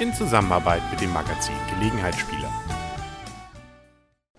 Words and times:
In 0.00 0.14
Zusammenarbeit 0.14 0.82
mit 0.92 1.00
dem 1.00 1.12
Magazin 1.12 1.56
Gelegenheitsspieler. 1.74 2.48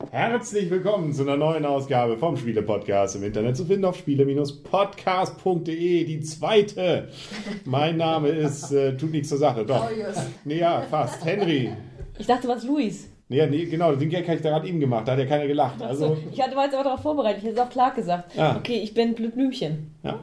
Herzlich 0.10 0.72
willkommen 0.72 1.12
zu 1.12 1.24
einer 1.24 1.36
neuen 1.36 1.66
Ausgabe 1.66 2.18
vom 2.18 2.38
Spiele-Podcast 2.38 3.18
im 3.18 3.24
Internet 3.24 3.58
zu 3.58 3.66
finden 3.66 3.84
auf 3.84 3.98
spiele-podcast.de, 3.98 6.06
die 6.06 6.22
zweite. 6.22 7.10
Mein 7.66 7.98
Name 7.98 8.30
ist, 8.30 8.72
äh, 8.72 8.96
tut 8.96 9.12
nichts 9.12 9.28
zur 9.28 9.40
Sache, 9.40 9.66
doch. 9.66 9.92
Oh. 9.92 9.96
Nee, 10.46 10.60
ja, 10.60 10.84
fast. 10.90 11.26
Henry. 11.26 11.76
Ich 12.18 12.28
dachte, 12.28 12.48
was 12.48 12.64
Luis. 12.64 13.08
Nee, 13.30 13.46
nee, 13.48 13.66
genau, 13.66 13.96
den 13.96 14.10
Gag 14.10 14.26
habe 14.28 14.36
ich 14.38 14.44
da 14.44 14.50
gerade 14.50 14.68
eben 14.68 14.80
gemacht, 14.80 15.08
da 15.08 15.14
hat 15.14 15.20
ja 15.20 15.26
keiner 15.26 15.48
gelacht. 15.48 15.82
Also, 15.82 16.10
Also, 16.10 16.18
ich 16.32 16.42
hatte 16.42 16.56
war 16.56 16.66
jetzt 16.66 16.76
aber 16.76 16.84
darauf 16.84 17.02
vorbereitet. 17.02 17.40
Ich 17.40 17.50
hätte 17.50 17.56
es 17.60 17.66
auch 17.66 17.70
Clark 17.70 17.96
gesagt. 17.96 18.38
Ah. 18.38 18.58
Okay, 18.58 18.80
ich 18.84 18.94
bin 18.94 19.16
Blümchen. 19.16 19.92
ja, 20.04 20.20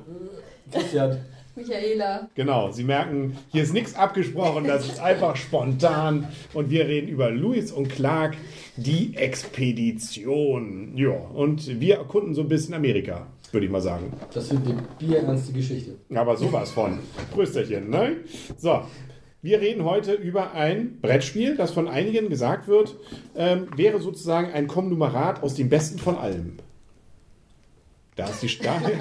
Christian. 0.71 1.17
Michaela. 1.57 2.29
genau. 2.37 2.71
Sie 2.71 2.85
merken, 2.85 3.37
hier 3.49 3.65
ist 3.65 3.73
nichts 3.75 3.95
abgesprochen, 3.97 4.65
das 4.69 4.87
ist 4.87 5.01
einfach 5.01 5.35
spontan. 5.37 6.29
Und 6.55 6.71
wir 6.71 6.87
reden 6.87 7.09
über 7.09 7.31
Louis 7.31 7.73
und 7.73 7.89
Clark, 7.89 8.37
die 8.77 9.15
Expedition. 9.17 10.93
Ja, 10.97 11.11
und 11.11 11.81
wir 11.81 11.97
erkunden 11.97 12.35
so 12.35 12.43
ein 12.43 12.49
bisschen 12.49 12.75
Amerika, 12.75 13.27
würde 13.51 13.67
ich 13.67 13.73
mal 13.73 13.81
sagen. 13.81 14.13
Das 14.33 14.51
wird 14.51 14.65
eine 14.65 14.83
bierernste 14.99 15.53
Geschichte. 15.53 15.97
Aber 16.15 16.37
sowas 16.37 16.71
von. 16.71 17.01
Prösterchen, 17.35 17.91
ne? 17.91 18.19
So. 18.57 18.83
Wir 19.43 19.61
reden 19.61 19.85
heute 19.85 20.13
über 20.13 20.53
ein 20.53 21.01
Brettspiel, 21.01 21.57
das 21.57 21.73
von 21.73 21.89
einigen 21.89 22.29
gesagt 22.29 22.69
wird, 22.69 22.97
ähm, 23.35 23.69
wäre 23.75 23.99
sozusagen 23.99 24.53
ein 24.53 24.67
Konglomerat 24.67 25.43
aus 25.43 25.55
dem 25.55 25.71
Besten 25.71 25.99
von 25.99 26.19
allem. 26.19 26.59
Da 28.17 28.27
ist 28.27 28.43
die 28.43 28.49
Starke 28.51 28.93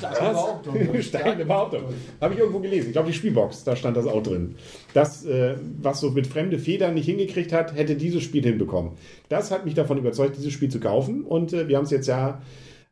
Was? 0.00 0.18
Behauptung. 0.18 0.74
starke 1.02 1.44
Behauptung. 1.44 1.82
Habe 2.20 2.34
ich 2.34 2.40
irgendwo 2.40 2.58
gelesen. 2.58 2.88
Ich 2.88 2.92
glaube, 2.92 3.08
die 3.08 3.14
Spielbox, 3.14 3.62
da 3.62 3.76
stand 3.76 3.96
das 3.96 4.06
auch 4.06 4.22
drin. 4.22 4.56
Das, 4.94 5.24
äh, 5.24 5.56
was 5.80 6.00
so 6.00 6.10
mit 6.10 6.26
fremde 6.26 6.58
Federn 6.58 6.94
nicht 6.94 7.06
hingekriegt 7.06 7.52
hat, 7.52 7.76
hätte 7.76 7.94
dieses 7.94 8.22
Spiel 8.24 8.42
hinbekommen. 8.42 8.92
Das 9.28 9.52
hat 9.52 9.64
mich 9.64 9.74
davon 9.74 9.98
überzeugt, 9.98 10.36
dieses 10.36 10.52
Spiel 10.52 10.70
zu 10.70 10.80
kaufen. 10.80 11.22
Und 11.22 11.52
äh, 11.52 11.68
wir 11.68 11.76
haben 11.76 11.84
es 11.84 11.90
jetzt 11.90 12.08
ja 12.08 12.42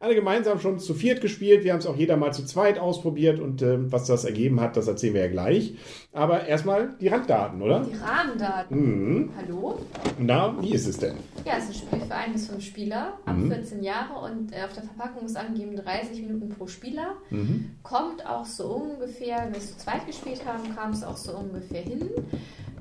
alle 0.02 0.16
gemeinsam 0.16 0.58
schon 0.58 0.80
zu 0.80 0.94
viert 0.94 1.20
gespielt. 1.20 1.62
Wir 1.62 1.72
haben 1.72 1.78
es 1.78 1.86
auch 1.86 1.96
jeder 1.96 2.16
mal 2.16 2.32
zu 2.32 2.44
zweit 2.44 2.76
ausprobiert. 2.78 3.38
Und 3.38 3.62
äh, 3.62 3.90
was 3.92 4.06
das 4.06 4.24
ergeben 4.24 4.60
hat, 4.60 4.76
das 4.76 4.88
erzählen 4.88 5.14
wir 5.14 5.20
ja 5.22 5.28
gleich. 5.30 5.74
Aber 6.12 6.44
erstmal 6.46 6.94
die 7.00 7.06
Randdaten, 7.06 7.62
oder? 7.62 7.84
Die 7.88 7.96
Rahmendaten. 7.96 8.76
Mhm. 8.76 9.30
Hallo? 9.36 9.78
Na, 10.18 10.60
wie 10.60 10.74
ist 10.74 10.88
es 10.88 10.98
denn? 10.98 11.14
Ja, 11.44 11.52
es 11.56 11.70
ist 11.70 11.84
ein 11.84 11.86
Spiel 11.88 12.00
für 12.00 12.14
ein 12.16 12.32
bis 12.32 12.48
fünf 12.48 12.64
Spieler, 12.64 13.12
ab 13.24 13.36
Mhm. 13.36 13.48
14 13.52 13.82
Jahre 13.84 14.14
und 14.24 14.52
äh, 14.52 14.64
auf 14.64 14.72
der 14.72 14.82
Verpackung 14.82 15.24
ist 15.24 15.36
angegeben 15.36 15.76
30 15.76 16.20
Minuten 16.20 16.48
pro 16.48 16.66
Spieler. 16.66 17.14
Mhm. 17.30 17.70
Kommt 17.84 18.26
auch 18.26 18.44
so 18.44 18.64
ungefähr, 18.72 19.38
wenn 19.44 19.52
wir 19.52 19.58
es 19.58 19.70
zu 19.70 19.78
zweit 19.84 20.04
gespielt 20.06 20.44
haben, 20.44 20.74
kam 20.74 20.90
es 20.90 21.04
auch 21.04 21.16
so 21.16 21.36
ungefähr 21.36 21.82
hin. 21.82 22.10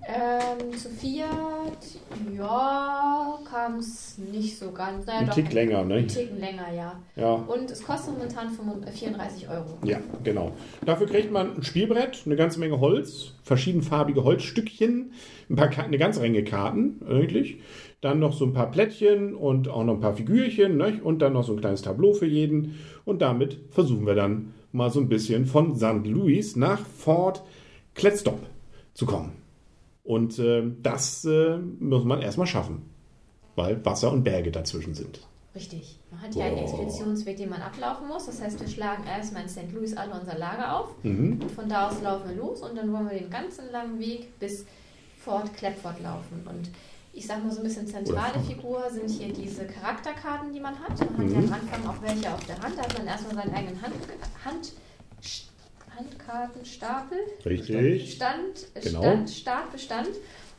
Ähm, 0.08 0.76
zu 0.76 0.90
viert, 0.90 1.28
ja, 2.36 3.40
kam 3.48 3.76
es 3.76 4.18
nicht 4.18 4.58
so 4.58 4.72
ganz. 4.72 5.06
Naja, 5.06 5.20
Ein 5.20 5.28
doch, 5.28 5.36
Tick 5.36 5.54
länger, 5.54 5.84
ne? 5.84 5.96
Ein 5.96 6.08
Ticken 6.08 6.40
länger, 6.40 6.74
ja. 6.74 7.00
Ja. 7.16 7.34
Und 7.34 7.70
es 7.70 7.84
kostet 7.84 8.18
momentan 8.18 8.50
35 8.50 9.00
34 9.00 9.50
Euro. 9.50 9.78
Ja, 9.84 10.00
genau. 10.24 10.54
Dafür 10.84 11.06
kriegt 11.06 11.32
man 11.32 11.56
ein 11.58 11.64
Spielbrett, 11.64 12.24
eine 12.26 12.36
ganze 12.36 12.60
Menge 12.60 12.80
Holz, 12.80 13.34
verschiedenfarbige 13.44 14.23
Holzstückchen, 14.23 15.14
ein 15.50 15.56
paar, 15.56 15.70
eine 15.78 16.00
ganze 16.00 16.22
Menge 16.22 16.44
Karten 16.44 17.02
eigentlich. 17.08 17.58
Dann 18.02 18.17
noch 18.17 18.34
so 18.34 18.45
ein 18.45 18.54
paar 18.54 18.72
Plättchen 18.72 19.36
und 19.36 19.67
auch 19.70 19.84
noch 19.84 19.94
ein 19.94 20.02
paar 20.02 20.16
Figürchen 20.16 20.78
ne? 20.78 21.00
und 21.04 21.20
dann 21.22 21.34
noch 21.34 21.44
so 21.44 21.54
ein 21.54 21.60
kleines 21.60 21.84
Tableau 21.84 22.14
für 22.14 22.26
jeden. 22.26 22.80
Und 23.06 23.22
damit 23.22 23.60
versuchen 23.70 24.08
wir 24.08 24.16
dann 24.16 24.56
mal 24.72 24.90
so 24.90 25.00
ein 25.00 25.10
bisschen 25.10 25.45
von 25.45 25.76
St. 25.76 26.06
Louis 26.06 26.56
nach 26.56 26.80
Fort 26.80 27.44
Klettstop 27.94 28.40
zu 28.95 29.06
kommen. 29.06 29.41
Und 30.04 30.39
äh, 30.39 30.64
das 30.82 31.26
äh, 31.26 31.58
muss 31.58 32.04
man 32.04 32.22
erstmal 32.22 32.48
schaffen, 32.48 32.89
weil 33.56 33.84
Wasser 33.86 34.12
und 34.12 34.23
Berge 34.23 34.52
dazwischen 34.52 34.94
sind. 34.94 35.22
Richtig. 35.54 36.00
Man 36.10 36.22
hat 36.22 36.34
hier 36.34 36.45
einen. 36.45 36.60
Expeditionsweg, 36.60 37.38
den 37.38 37.50
man 37.50 37.62
ablaufen 37.62 38.08
muss. 38.08 38.26
Das 38.26 38.42
heißt, 38.42 38.60
wir 38.60 38.67
schlagen 38.67 39.04
erstmal 39.06 39.44
in 39.44 39.50
St. 39.50 39.72
Louis 39.73 39.95
alle 39.95 40.20
unser 40.20 40.38
Lager 40.38 40.80
auf. 40.80 40.95
Mhm. 41.04 41.40
Und 41.42 41.52
von 41.52 41.67
da 41.67 41.90
aus 41.90 42.02
laufen 42.02 42.30
wir 42.30 42.38
los 42.38 42.61
und 42.61 42.78
dann 42.78 42.92
wollen 42.94 43.10
wir 43.10 43.20
den 43.20 43.30
ganzen 43.30 43.70
langen 43.72 44.00
Weg 44.00 44.40
bis 44.40 44.66
Fort 45.17 45.54
Klepford 45.54 46.02
laufen. 46.02 46.48
Und 46.48 46.70
ich 47.14 47.28
sag 47.28 47.44
mal 47.44 47.52
so 47.52 47.58
ein 47.60 47.64
bisschen 47.64 47.86
zentrale 47.86 48.40
Figur 48.40 48.84
sind 48.90 49.10
hier 49.10 49.34
diese 49.34 49.66
Charakterkarten, 49.66 50.54
die 50.54 50.61
man 50.61 50.80
hat. 50.80 50.98
Man 51.17 51.28
hat 51.28 51.34
ja 51.34 51.40
am 51.40 51.54
Anfang 51.54 51.88
auch 51.88 52.02
welche 52.02 52.34
auf 52.34 52.45
der 52.45 52.58
Hand. 52.60 52.78
Da 52.78 52.84
hat 52.84 52.98
man 52.98 53.08
erstmal 53.08 53.36
seinen 53.36 53.54
eigenen 53.54 53.82
Hand, 53.82 53.95
Hand, 54.45 54.73
Handkartenstapel. 56.06 57.17
Richtig. 57.45 58.14
Stand, 58.16 58.67
Genau. 58.84 59.02
Stand, 59.02 59.30
Startbestand. 59.30 60.10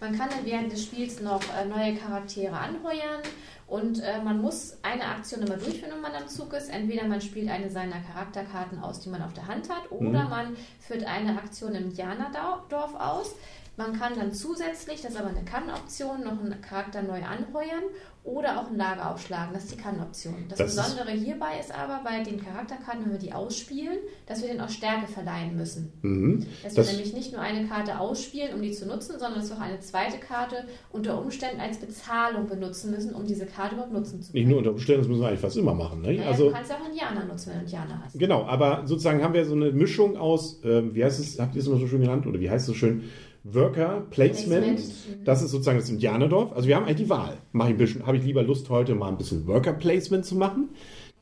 Man 0.00 0.18
kann 0.18 0.30
dann 0.30 0.44
während 0.44 0.72
des 0.72 0.82
Spiels 0.84 1.20
noch 1.20 1.40
äh, 1.56 1.64
neue 1.64 1.94
Charaktere 1.94 2.56
anheuern 2.56 3.20
und 3.68 4.00
äh, 4.00 4.20
man 4.22 4.40
muss 4.42 4.76
eine 4.82 5.04
Aktion 5.04 5.42
immer 5.42 5.56
durchführen, 5.56 5.92
wenn 5.94 6.00
man 6.00 6.14
am 6.14 6.26
Zug 6.28 6.52
ist. 6.54 6.68
Entweder 6.70 7.06
man 7.06 7.20
spielt 7.20 7.48
eine 7.48 7.70
seiner 7.70 8.00
Charakterkarten 8.00 8.80
aus, 8.80 9.00
die 9.00 9.08
man 9.10 9.22
auf 9.22 9.32
der 9.32 9.46
Hand 9.46 9.68
hat, 9.70 9.90
oder 9.92 10.24
Mhm. 10.24 10.30
man 10.30 10.56
führt 10.80 11.04
eine 11.04 11.38
Aktion 11.38 11.74
im 11.76 11.84
Indianerdorf 11.84 12.94
aus. 12.98 13.34
Man 13.76 13.98
kann 13.98 14.12
dann 14.16 14.32
zusätzlich, 14.34 15.00
das 15.00 15.12
ist 15.12 15.18
aber 15.18 15.30
eine 15.30 15.44
Kann-Option, 15.44 16.22
noch 16.24 16.32
einen 16.38 16.60
Charakter 16.60 17.00
neu 17.02 17.22
anheuern 17.22 17.82
oder 18.22 18.60
auch 18.60 18.70
ein 18.70 18.76
Lager 18.76 19.10
aufschlagen. 19.12 19.54
Das 19.54 19.64
ist 19.64 19.72
die 19.72 19.78
Kann-Option. 19.80 20.34
Das, 20.50 20.58
Das 20.58 20.76
Besondere 20.76 21.10
hierbei 21.12 21.58
ist 21.58 21.74
aber 21.76 22.02
bei 22.04 22.22
den 22.22 22.38
Charakterkarten, 22.38 23.04
wenn 23.06 23.12
wir 23.12 23.18
die 23.18 23.32
ausspielen, 23.32 23.96
dass 24.26 24.42
wir 24.42 24.48
denen 24.48 24.60
auch 24.60 24.68
Stärke 24.68 25.10
verleihen 25.10 25.56
müssen. 25.56 25.90
Mhm. 26.02 26.46
Dass 26.62 26.74
Das- 26.74 26.86
wir 26.88 26.96
nämlich 26.98 27.14
nicht 27.14 27.32
nur 27.32 27.40
eine 27.40 27.66
Karte 27.66 27.98
ausspielen, 27.98 28.54
um 28.54 28.60
die 28.62 28.72
zu 28.72 28.86
nutzen, 28.86 29.12
sondern 29.18 29.36
dass 29.40 29.48
wir 29.48 29.56
auch 29.56 29.60
eine 29.62 29.80
zweite 29.80 30.18
Karte 30.18 30.66
unter 30.90 31.18
Umständen 31.20 31.60
als 31.60 31.78
Bezahlung 31.78 32.46
benutzen 32.46 32.90
müssen, 32.90 33.14
um 33.14 33.26
diese 33.26 33.46
Karte 33.46 33.74
überhaupt 33.74 33.92
nutzen 33.94 34.20
zu 34.22 34.30
können. 34.32 34.44
Nicht 34.44 34.50
nur 34.50 34.58
unter 34.58 34.70
Umständen, 34.72 35.00
das 35.00 35.08
müssen 35.08 35.22
wir 35.22 35.28
eigentlich 35.28 35.40
fast 35.40 35.56
immer 35.56 35.74
machen. 35.74 36.02
Ne? 36.02 36.08
naja, 36.08 36.26
Also, 36.28 36.48
du 36.48 36.52
kannst 36.52 36.70
ja 36.70 36.76
auch 36.76 36.86
Indianer 36.88 37.24
nutzen, 37.24 37.50
wenn 37.50 37.58
du 37.60 37.64
Indianer 37.64 38.02
hast. 38.04 38.18
genau, 38.18 38.44
aber 38.44 38.82
sozusagen 38.86 39.22
haben 39.24 39.32
wir 39.34 39.44
so 39.46 39.54
eine 39.54 39.72
Mischung 39.72 40.16
aus, 40.18 40.60
ähm, 40.62 40.94
wie 40.94 41.02
heißt 41.02 41.18
es, 41.18 41.40
habt 41.40 41.54
ihr 41.56 41.60
es 41.62 41.66
immer 41.66 41.78
so 41.78 41.86
schön 41.88 42.02
genannt, 42.02 42.26
oder 42.26 42.38
wie 42.38 42.50
heißt 42.50 42.68
es 42.68 42.74
so 42.74 42.74
schön? 42.74 43.04
Worker 43.44 44.06
Placement. 44.10 44.76
Placement. 44.76 45.26
Das 45.26 45.42
ist 45.42 45.50
sozusagen 45.50 45.78
das 45.78 45.90
Indianerdorf. 45.90 46.52
Also 46.52 46.68
wir 46.68 46.76
haben 46.76 46.84
eigentlich 46.84 46.98
die 46.98 47.10
Wahl. 47.10 47.38
Mache 47.52 47.70
ich 47.70 47.74
ein 47.74 47.78
bisschen, 47.78 48.06
habe 48.06 48.16
ich 48.16 48.24
lieber 48.24 48.42
Lust 48.42 48.70
heute 48.70 48.94
mal 48.94 49.08
ein 49.08 49.18
bisschen 49.18 49.46
Worker 49.46 49.72
Placement 49.72 50.24
zu 50.24 50.36
machen. 50.36 50.70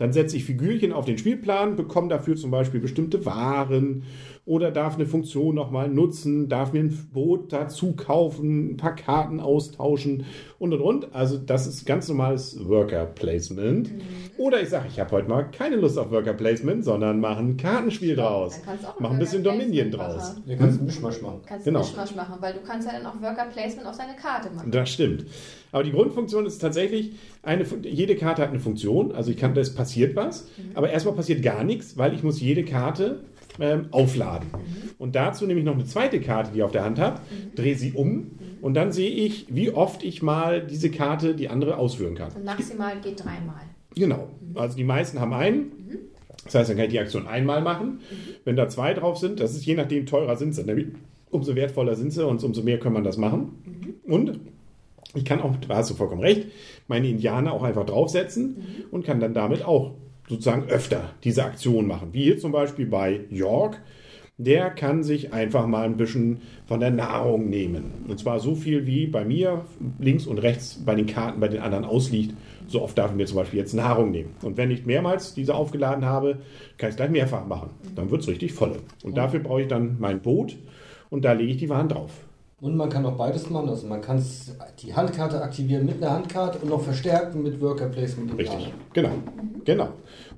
Dann 0.00 0.14
setze 0.14 0.34
ich 0.38 0.46
Figürchen 0.46 0.94
auf 0.94 1.04
den 1.04 1.18
Spielplan, 1.18 1.76
bekomme 1.76 2.08
dafür 2.08 2.34
zum 2.34 2.50
Beispiel 2.50 2.80
bestimmte 2.80 3.26
Waren 3.26 4.04
oder 4.46 4.70
darf 4.70 4.94
eine 4.94 5.04
Funktion 5.04 5.54
nochmal 5.54 5.90
nutzen, 5.90 6.48
darf 6.48 6.72
mir 6.72 6.80
ein 6.80 7.08
Boot 7.12 7.52
dazu 7.52 7.92
kaufen, 7.94 8.70
ein 8.72 8.76
paar 8.78 8.96
Karten 8.96 9.40
austauschen 9.40 10.24
und 10.58 10.72
und 10.72 10.80
und. 10.80 11.14
Also 11.14 11.36
das 11.36 11.66
ist 11.66 11.84
ganz 11.84 12.08
normales 12.08 12.66
Worker 12.66 13.04
Placement. 13.04 13.92
Mhm. 13.92 14.00
Oder 14.38 14.62
ich 14.62 14.70
sage, 14.70 14.86
ich 14.88 14.98
habe 14.98 15.10
heute 15.10 15.28
mal 15.28 15.42
keine 15.42 15.76
Lust 15.76 15.98
auf 15.98 16.10
Worker 16.10 16.32
Placement, 16.32 16.82
sondern 16.82 17.20
mache 17.20 17.40
ein 17.40 17.58
Kartenspiel 17.58 18.16
draus. 18.16 18.58
Du 18.80 18.88
auch 18.88 19.00
Mach 19.00 19.10
ein 19.10 19.18
bisschen 19.18 19.44
Dominion 19.44 19.90
draus. 19.90 20.34
Da 20.46 20.54
kannst 20.56 20.76
du 20.76 20.78
einen 20.78 20.86
Mischmasch 20.86 21.20
machen. 21.20 21.40
Kannst 21.44 21.66
Genau. 21.66 21.80
du 21.80 21.84
Mischmasch 21.84 22.14
machen, 22.14 22.36
weil 22.40 22.54
du 22.54 22.60
kannst 22.66 22.88
ja 22.88 22.94
dann 22.94 23.04
auch 23.04 23.20
Worker 23.20 23.44
Placement 23.52 23.86
auf 23.86 23.98
deine 23.98 24.16
Karte 24.16 24.48
machen. 24.54 24.70
Das 24.70 24.88
stimmt. 24.88 25.26
Aber 25.72 25.84
die 25.84 25.92
Grundfunktion 25.92 26.46
ist 26.46 26.58
tatsächlich, 26.58 27.12
eine, 27.42 27.64
jede 27.82 28.16
Karte 28.16 28.42
hat 28.42 28.50
eine 28.50 28.60
Funktion. 28.60 29.12
Also 29.12 29.30
ich 29.30 29.36
kann, 29.36 29.56
es 29.56 29.74
passiert 29.74 30.16
was, 30.16 30.48
aber 30.74 30.90
erstmal 30.90 31.14
passiert 31.14 31.42
gar 31.42 31.64
nichts, 31.64 31.96
weil 31.96 32.14
ich 32.14 32.22
muss 32.22 32.40
jede 32.40 32.64
Karte 32.64 33.24
ähm, 33.58 33.86
aufladen. 33.90 34.48
Und 34.98 35.14
dazu 35.14 35.46
nehme 35.46 35.60
ich 35.60 35.66
noch 35.66 35.74
eine 35.74 35.84
zweite 35.84 36.20
Karte, 36.20 36.50
die 36.52 36.58
ich 36.58 36.62
auf 36.62 36.72
der 36.72 36.84
Hand 36.84 36.98
habe, 36.98 37.20
drehe 37.54 37.76
sie 37.76 37.92
um 37.92 38.32
und 38.60 38.74
dann 38.74 38.92
sehe 38.92 39.10
ich, 39.10 39.46
wie 39.48 39.70
oft 39.70 40.02
ich 40.02 40.22
mal 40.22 40.60
diese 40.64 40.90
Karte, 40.90 41.34
die 41.34 41.48
andere 41.48 41.76
ausführen 41.76 42.14
kann. 42.14 42.32
Und 42.32 42.44
maximal 42.44 43.00
geht 43.00 43.24
dreimal. 43.24 43.62
Genau. 43.94 44.28
Also 44.54 44.76
die 44.76 44.84
meisten 44.84 45.20
haben 45.20 45.32
einen. 45.32 45.72
Das 46.44 46.54
heißt, 46.54 46.70
dann 46.70 46.76
kann 46.76 46.86
ich 46.86 46.92
die 46.92 46.98
Aktion 46.98 47.26
einmal 47.26 47.60
machen. 47.60 48.00
Wenn 48.44 48.56
da 48.56 48.68
zwei 48.68 48.94
drauf 48.94 49.18
sind, 49.18 49.40
das 49.40 49.54
ist 49.54 49.64
je 49.66 49.74
nachdem 49.74 50.06
teurer 50.06 50.36
sind 50.36 50.54
sie, 50.54 50.64
nämlich 50.64 50.88
umso 51.30 51.54
wertvoller 51.54 51.94
sind 51.94 52.12
sie 52.12 52.26
und 52.26 52.42
umso 52.42 52.62
mehr 52.62 52.78
kann 52.78 52.92
man 52.92 53.04
das 53.04 53.16
machen. 53.16 53.98
Und 54.04 54.40
ich 55.14 55.24
kann 55.24 55.40
auch, 55.40 55.56
da 55.56 55.76
hast 55.76 55.90
du 55.90 55.94
vollkommen 55.94 56.22
recht, 56.22 56.46
meine 56.88 57.08
Indianer 57.08 57.52
auch 57.52 57.62
einfach 57.62 57.86
draufsetzen 57.86 58.86
und 58.90 59.04
kann 59.04 59.20
dann 59.20 59.34
damit 59.34 59.64
auch 59.64 59.94
sozusagen 60.28 60.68
öfter 60.68 61.10
diese 61.24 61.44
Aktion 61.44 61.86
machen. 61.86 62.10
Wie 62.12 62.22
hier 62.22 62.38
zum 62.38 62.52
Beispiel 62.52 62.86
bei 62.86 63.20
York. 63.30 63.80
Der 64.38 64.70
kann 64.70 65.02
sich 65.02 65.34
einfach 65.34 65.66
mal 65.66 65.84
ein 65.84 65.98
bisschen 65.98 66.40
von 66.64 66.80
der 66.80 66.90
Nahrung 66.90 67.50
nehmen. 67.50 68.06
Und 68.08 68.18
zwar 68.20 68.40
so 68.40 68.54
viel 68.54 68.86
wie 68.86 69.06
bei 69.06 69.22
mir 69.22 69.66
links 69.98 70.26
und 70.26 70.38
rechts 70.38 70.80
bei 70.82 70.94
den 70.94 71.04
Karten 71.04 71.40
bei 71.40 71.48
den 71.48 71.60
anderen 71.60 71.84
ausliegt. 71.84 72.34
So 72.66 72.80
oft 72.80 72.96
darf 72.96 73.10
ich 73.10 73.16
mir 73.18 73.26
zum 73.26 73.36
Beispiel 73.36 73.58
jetzt 73.58 73.74
Nahrung 73.74 74.12
nehmen. 74.12 74.30
Und 74.40 74.56
wenn 74.56 74.70
ich 74.70 74.86
mehrmals 74.86 75.34
diese 75.34 75.54
aufgeladen 75.54 76.06
habe, 76.06 76.38
kann 76.78 76.88
ich 76.88 76.94
es 76.94 76.96
gleich 76.96 77.10
mehrfach 77.10 77.46
machen. 77.46 77.68
Dann 77.96 78.10
wird 78.10 78.22
es 78.22 78.28
richtig 78.28 78.54
voll. 78.54 78.78
Und 79.02 79.18
dafür 79.18 79.40
brauche 79.40 79.60
ich 79.60 79.68
dann 79.68 79.96
mein 79.98 80.22
Boot 80.22 80.56
und 81.10 81.22
da 81.26 81.32
lege 81.32 81.52
ich 81.52 81.58
die 81.58 81.68
Waren 81.68 81.88
drauf. 81.88 82.12
Und 82.60 82.76
man 82.76 82.90
kann 82.90 83.06
auch 83.06 83.16
beides 83.16 83.48
machen. 83.48 83.70
Also 83.70 83.86
man 83.86 84.02
kann 84.02 84.22
die 84.80 84.94
Handkarte 84.94 85.42
aktivieren 85.42 85.86
mit 85.86 86.02
einer 86.02 86.12
Handkarte 86.12 86.58
und 86.58 86.68
noch 86.68 86.82
verstärken 86.82 87.42
mit 87.42 87.60
Worker 87.60 87.88
Placement. 87.88 88.36
Richtig, 88.36 88.72
genau. 88.92 89.10
Genau. 89.64 89.88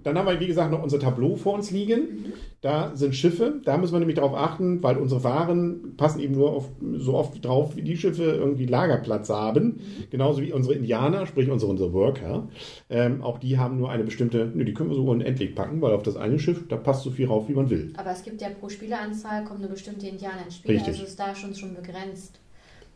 Dann 0.03 0.19
haben 0.19 0.27
wir, 0.27 0.41
wie 0.41 0.47
gesagt, 0.47 0.71
noch 0.71 0.83
unser 0.83 0.99
Tableau 0.99 1.37
vor 1.37 1.55
uns 1.55 1.71
liegen. 1.71 2.33
Da 2.61 2.95
sind 2.95 3.15
Schiffe. 3.15 3.61
Da 3.65 3.77
müssen 3.77 3.93
wir 3.93 3.99
nämlich 3.99 4.17
darauf 4.17 4.35
achten, 4.35 4.83
weil 4.83 4.97
unsere 4.97 5.25
Waren 5.25 5.97
passen 5.97 6.21
eben 6.21 6.35
nur 6.35 6.53
auf, 6.53 6.69
so 6.97 7.15
oft 7.15 7.45
drauf, 7.45 7.77
wie 7.77 7.83
die 7.83 7.97
Schiffe 7.97 8.23
irgendwie 8.23 8.67
Lagerplatz 8.67 9.31
haben. 9.31 9.81
Genauso 10.11 10.43
wie 10.43 10.53
unsere 10.53 10.75
Indianer, 10.75 11.27
sprich 11.27 11.51
unsere, 11.51 11.71
unsere 11.71 11.93
Worker. 11.93 12.49
Ähm, 12.89 13.23
auch 13.23 13.39
die 13.39 13.59
haben 13.59 13.79
nur 13.79 13.91
eine 13.91 14.05
bestimmte, 14.05 14.51
ne, 14.55 14.65
die 14.65 14.75
können 14.75 14.91
wir 14.91 14.97
so 14.97 15.05
unendlich 15.05 15.55
packen, 15.55 15.81
weil 15.81 15.93
auf 15.93 16.03
das 16.03 16.17
eine 16.17 16.39
Schiff, 16.39 16.67
da 16.69 16.77
passt 16.77 17.03
so 17.03 17.11
viel 17.11 17.27
rauf, 17.27 17.49
wie 17.49 17.55
man 17.55 17.71
will. 17.71 17.93
Aber 17.97 18.11
es 18.11 18.23
gibt 18.23 18.41
ja 18.41 18.49
pro 18.49 18.69
Spieleranzahl 18.69 19.45
kommt 19.45 19.61
eine 19.61 19.69
bestimmte 19.69 20.07
Indianer 20.07 20.45
ins 20.45 20.57
Spiel, 20.57 20.77
Richtig. 20.77 20.95
also 20.95 21.05
ist 21.05 21.19
da 21.19 21.35
schon, 21.35 21.55
schon 21.55 21.75
begrenzt. 21.75 22.39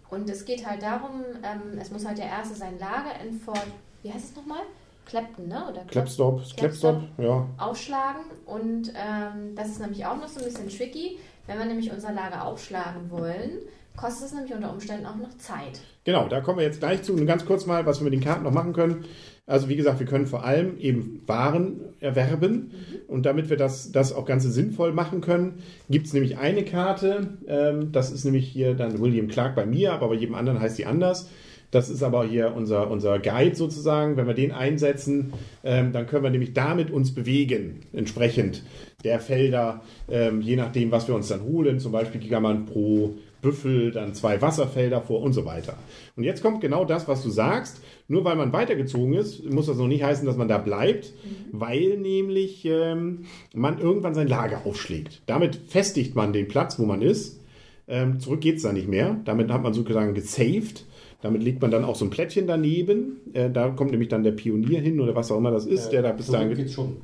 Und 0.08 0.31
es 0.31 0.44
geht 0.44 0.67
halt 0.67 0.82
darum, 0.82 1.23
ähm, 1.43 1.79
es 1.81 1.91
muss 1.91 2.06
halt 2.06 2.19
der 2.19 2.26
Erste 2.26 2.55
sein 2.55 2.79
Lager 2.79 3.20
in 3.26 3.35
Fort, 3.35 3.67
wie 4.03 4.12
heißt 4.12 4.31
es 4.31 4.37
nochmal? 4.37 4.62
Clapton, 5.06 5.49
ne? 5.49 5.62
Oder 5.70 5.81
Clap- 5.82 5.91
Clapstop, 5.91 6.43
Clapstop, 6.56 7.03
ja. 7.19 7.49
aufschlagen 7.58 8.23
und 8.44 8.93
ähm, 8.94 9.55
das 9.55 9.69
ist 9.69 9.81
nämlich 9.81 10.05
auch 10.05 10.17
noch 10.17 10.29
so 10.29 10.41
ein 10.41 10.44
bisschen 10.47 10.69
tricky. 10.69 11.19
Wenn 11.47 11.58
wir 11.58 11.64
nämlich 11.64 11.93
unser 11.93 12.12
Lager 12.12 12.44
aufschlagen 12.44 13.08
wollen, 13.11 13.53
kostet 13.97 14.26
es 14.26 14.35
nämlich 14.35 14.53
unter 14.53 14.73
Umständen 14.73 15.06
auch 15.06 15.14
noch 15.17 15.37
Zeit. 15.38 15.81
Genau, 16.05 16.29
da 16.29 16.41
kommen 16.41 16.58
wir 16.58 16.64
jetzt 16.64 16.81
gleich 16.81 17.03
zu. 17.03 17.12
Und 17.12 17.25
ganz 17.25 17.47
kurz 17.47 17.67
mal, 17.67 17.87
was 17.87 18.00
wir 18.00 18.05
mit 18.05 18.12
den 18.12 18.20
Karten 18.20 18.43
noch 18.43 18.50
machen 18.53 18.73
können. 18.73 19.05
Also 19.47 19.69
wie 19.69 19.76
gesagt, 19.76 20.00
wir 20.00 20.06
können 20.06 20.26
vor 20.26 20.44
allem 20.44 20.76
eben 20.79 21.23
Waren 21.26 21.81
erwerben. 22.00 22.73
Und 23.06 23.26
damit 23.26 23.49
wir 23.49 23.56
das, 23.56 23.93
das 23.93 24.12
auch 24.12 24.25
Ganze 24.26 24.50
sinnvoll 24.50 24.93
machen 24.93 25.20
können, 25.20 25.62
gibt 25.88 26.06
es 26.08 26.12
nämlich 26.12 26.37
eine 26.37 26.64
Karte. 26.64 27.38
Ähm, 27.47 27.93
das 27.93 28.11
ist 28.11 28.25
nämlich 28.25 28.49
hier 28.49 28.75
dann 28.75 29.00
William 29.00 29.29
Clark 29.29 29.55
bei 29.55 29.67
mir, 29.67 29.93
aber 29.93 30.08
bei 30.08 30.14
jedem 30.17 30.35
anderen 30.35 30.61
heißt 30.61 30.76
die 30.79 30.87
anders. 30.87 31.31
Das 31.70 31.90
ist 31.90 32.02
aber 32.02 32.24
hier 32.24 32.54
unser, 32.54 32.90
unser 32.90 33.18
Guide 33.18 33.56
sozusagen. 33.56 34.16
Wenn 34.16 34.26
wir 34.26 34.34
den 34.34 34.52
einsetzen, 34.52 35.32
ähm, 35.64 35.92
dann 35.92 36.06
können 36.06 36.22
wir 36.22 36.30
nämlich 36.30 36.54
damit 36.54 36.90
uns 36.90 37.14
bewegen, 37.14 37.80
entsprechend 37.92 38.62
der 39.04 39.20
Felder, 39.20 39.82
ähm, 40.08 40.40
je 40.40 40.56
nachdem, 40.56 40.90
was 40.90 41.08
wir 41.08 41.14
uns 41.14 41.28
dann 41.28 41.42
holen. 41.42 41.78
Zum 41.80 41.92
Beispiel 41.92 42.20
kann 42.28 42.42
man 42.42 42.66
pro 42.66 43.16
Büffel 43.42 43.92
dann 43.92 44.14
zwei 44.14 44.42
Wasserfelder 44.42 45.02
vor 45.02 45.22
und 45.22 45.32
so 45.32 45.44
weiter. 45.44 45.74
Und 46.16 46.24
jetzt 46.24 46.42
kommt 46.42 46.60
genau 46.60 46.84
das, 46.84 47.06
was 47.06 47.22
du 47.22 47.30
sagst. 47.30 47.80
Nur 48.08 48.24
weil 48.24 48.36
man 48.36 48.52
weitergezogen 48.52 49.14
ist, 49.14 49.44
muss 49.44 49.66
das 49.66 49.76
noch 49.76 49.88
nicht 49.88 50.02
heißen, 50.02 50.26
dass 50.26 50.36
man 50.36 50.48
da 50.48 50.58
bleibt, 50.58 51.12
weil 51.52 51.96
nämlich 51.98 52.64
ähm, 52.64 53.24
man 53.54 53.78
irgendwann 53.78 54.14
sein 54.14 54.28
Lager 54.28 54.62
aufschlägt. 54.64 55.22
Damit 55.26 55.56
festigt 55.66 56.14
man 56.14 56.32
den 56.32 56.48
Platz, 56.48 56.78
wo 56.78 56.84
man 56.84 57.02
ist. 57.02 57.40
Ähm, 57.88 58.19
zurück 58.19 58.40
geht 58.40 58.56
es 58.56 58.62
dann 58.62 58.74
nicht 58.74 58.88
mehr. 58.88 59.20
Damit 59.24 59.50
hat 59.50 59.62
man 59.62 59.74
sozusagen 59.74 60.14
gesaved. 60.14 60.84
Damit 61.22 61.42
legt 61.42 61.60
man 61.62 61.70
dann 61.70 61.84
auch 61.84 61.96
so 61.96 62.04
ein 62.04 62.10
Plättchen 62.10 62.46
daneben. 62.46 63.20
Äh, 63.32 63.50
da 63.50 63.68
kommt 63.70 63.90
nämlich 63.90 64.08
dann 64.08 64.22
der 64.22 64.32
Pionier 64.32 64.80
hin 64.80 65.00
oder 65.00 65.14
was 65.14 65.30
auch 65.32 65.38
immer 65.38 65.50
das 65.50 65.66
ist, 65.66 65.90
der 65.90 66.02
da 66.02 66.12
bis 66.12 66.26
so 66.26 66.32
dahin. 66.34 66.54
geht's 66.54 66.72
schon. 66.74 66.96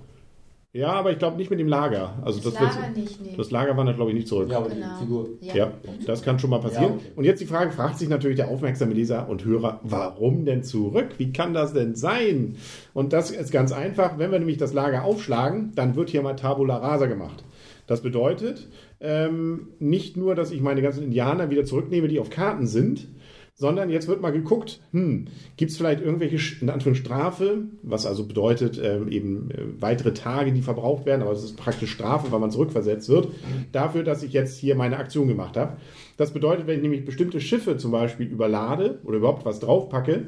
Ja, 0.75 0.93
aber 0.93 1.13
ich 1.13 1.19
glaube 1.19 1.37
nicht 1.37 1.51
mit 1.51 1.61
dem 1.61 1.69
Lager. 1.69 2.15
Also 2.25 2.41
Das, 2.41 2.55
das, 2.55 2.63
Lager 2.75 2.87
wird, 2.87 2.97
nicht, 2.97 3.23
nee. 3.23 3.35
das 3.37 3.51
Lager 3.51 3.77
wandert, 3.77 3.97
glaube 3.97 4.11
ich, 4.11 4.17
nicht 4.17 4.29
zurück. 4.29 4.49
Ja, 4.51 4.57
aber 4.57 4.71
Genau. 4.71 4.87
die 4.99 5.05
Figur. 5.05 5.29
Ja, 5.55 5.73
das 6.07 6.23
kann 6.23 6.39
schon 6.39 6.49
mal 6.49 6.61
passieren. 6.61 6.85
Ja, 6.85 6.95
okay. 6.95 7.05
Und 7.15 7.25
jetzt 7.25 7.41
die 7.43 7.47
Frage, 7.47 7.73
fragt 7.73 7.99
sich 7.99 8.09
natürlich 8.09 8.37
der 8.37 8.49
aufmerksame 8.49 8.95
Leser 8.95 9.29
und 9.29 9.45
Hörer, 9.45 9.81
warum 9.83 10.47
denn 10.47 10.63
zurück? 10.63 11.09
Wie 11.19 11.31
kann 11.31 11.53
das 11.53 11.75
denn 11.75 11.95
sein? 11.95 12.57
Und 12.95 13.13
das 13.13 13.31
ist 13.31 13.53
ganz 13.53 13.71
einfach. 13.73 14.17
Wenn 14.19 14.31
wir 14.33 14.39
nämlich 14.39 14.57
das 14.57 14.73
Lager 14.73 15.05
aufschlagen, 15.05 15.73
dann 15.75 15.95
wird 15.95 16.09
hier 16.09 16.23
mal 16.23 16.37
Tabula 16.37 16.77
Rasa 16.79 17.05
gemacht. 17.05 17.45
Das 17.87 18.01
bedeutet 18.01 18.67
ähm, 19.01 19.69
nicht 19.79 20.17
nur, 20.17 20.35
dass 20.35 20.53
ich 20.53 20.63
meine 20.63 20.81
ganzen 20.81 21.03
Indianer 21.05 21.51
wieder 21.51 21.67
zurücknehme, 21.67 22.09
die 22.09 22.19
auf 22.19 22.31
Karten 22.31 22.67
sind, 22.67 23.09
sondern 23.55 23.91
jetzt 23.91 24.09
wird 24.09 24.23
mal 24.23 24.31
geguckt, 24.31 24.81
hm, 24.93 25.27
gibt 25.57 25.71
es 25.71 25.77
vielleicht 25.77 26.01
irgendwelche 26.01 26.37
in 26.61 26.71
Anführungszeichen 26.71 27.03
Strafe, 27.03 27.65
was 27.83 28.07
also 28.07 28.27
bedeutet 28.27 28.81
ähm, 28.83 29.09
eben 29.09 29.51
äh, 29.51 29.81
weitere 29.81 30.15
Tage, 30.15 30.53
die 30.53 30.63
verbraucht 30.63 31.07
werden, 31.07 31.23
aber 31.23 31.33
es 31.33 31.43
ist 31.43 31.57
praktisch 31.57 31.91
Strafe, 31.91 32.31
weil 32.31 32.41
man 32.41 32.51
zurückversetzt 32.51 33.09
wird, 33.09 33.29
dafür, 33.73 34.05
dass 34.05 34.23
ich 34.23 34.33
jetzt 34.33 34.59
hier 34.59 34.75
meine 34.75 34.99
Aktion 34.99 35.27
gemacht 35.27 35.57
habe. 35.57 35.77
Das 36.17 36.33
bedeutet, 36.33 36.67
wenn 36.67 36.77
ich 36.77 36.83
nämlich 36.83 37.05
bestimmte 37.05 37.41
Schiffe 37.41 37.77
zum 37.77 37.91
Beispiel 37.91 38.27
überlade 38.27 39.01
oder 39.05 39.17
überhaupt 39.17 39.45
was 39.45 39.61
draufpacke, 39.61 40.27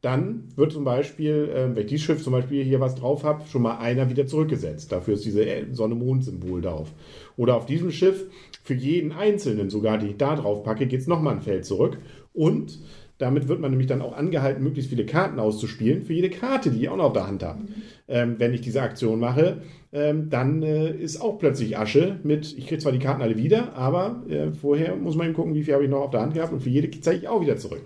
dann 0.00 0.48
wird 0.54 0.72
zum 0.72 0.84
Beispiel, 0.84 1.50
ähm, 1.54 1.74
wenn 1.74 1.84
ich 1.84 1.88
dieses 1.88 2.04
Schiff 2.04 2.22
zum 2.22 2.34
Beispiel 2.34 2.62
hier 2.62 2.80
was 2.80 2.94
drauf 2.94 3.24
habe, 3.24 3.42
schon 3.50 3.62
mal 3.62 3.78
einer 3.78 4.10
wieder 4.10 4.26
zurückgesetzt. 4.26 4.92
Dafür 4.92 5.14
ist 5.14 5.24
diese 5.24 5.46
Sonne-Mond-Symbol 5.72 6.60
drauf. 6.60 6.92
Oder 7.36 7.56
auf 7.56 7.64
diesem 7.64 7.90
Schiff, 7.90 8.26
für 8.62 8.74
jeden 8.74 9.12
Einzelnen 9.12 9.70
sogar, 9.70 9.98
den 9.98 10.10
ich 10.10 10.16
da 10.16 10.36
drauf 10.36 10.62
packe, 10.62 10.86
geht 10.86 11.00
es 11.00 11.06
nochmal 11.06 11.34
ein 11.34 11.42
Feld 11.42 11.64
zurück. 11.64 11.98
Und 12.34 12.78
damit 13.18 13.48
wird 13.48 13.60
man 13.60 13.70
nämlich 13.70 13.86
dann 13.86 14.02
auch 14.02 14.16
angehalten, 14.16 14.62
möglichst 14.62 14.90
viele 14.90 15.06
Karten 15.06 15.38
auszuspielen 15.38 16.02
für 16.02 16.12
jede 16.12 16.30
Karte, 16.30 16.70
die 16.70 16.82
ich 16.82 16.88
auch 16.88 16.96
noch 16.96 17.04
auf 17.04 17.12
der 17.12 17.26
Hand 17.26 17.42
habe. 17.44 17.60
Ähm, 18.08 18.34
wenn 18.38 18.52
ich 18.52 18.60
diese 18.60 18.82
Aktion 18.82 19.20
mache, 19.20 19.62
ähm, 19.92 20.28
dann 20.28 20.62
äh, 20.64 20.90
ist 20.90 21.20
auch 21.20 21.38
plötzlich 21.38 21.78
Asche 21.78 22.18
mit, 22.24 22.58
ich 22.58 22.66
kriege 22.66 22.82
zwar 22.82 22.92
die 22.92 22.98
Karten 22.98 23.22
alle 23.22 23.36
wieder, 23.36 23.74
aber 23.74 24.24
äh, 24.28 24.50
vorher 24.52 24.96
muss 24.96 25.14
man 25.14 25.28
eben 25.28 25.36
gucken, 25.36 25.54
wie 25.54 25.62
viel 25.62 25.74
habe 25.74 25.84
ich 25.84 25.90
noch 25.90 26.00
auf 26.00 26.10
der 26.10 26.22
Hand 26.22 26.34
gehabt 26.34 26.52
und 26.52 26.60
für 26.60 26.70
jede 26.70 26.90
zeige 27.00 27.18
ich 27.18 27.28
auch 27.28 27.40
wieder 27.40 27.56
zurück. 27.56 27.82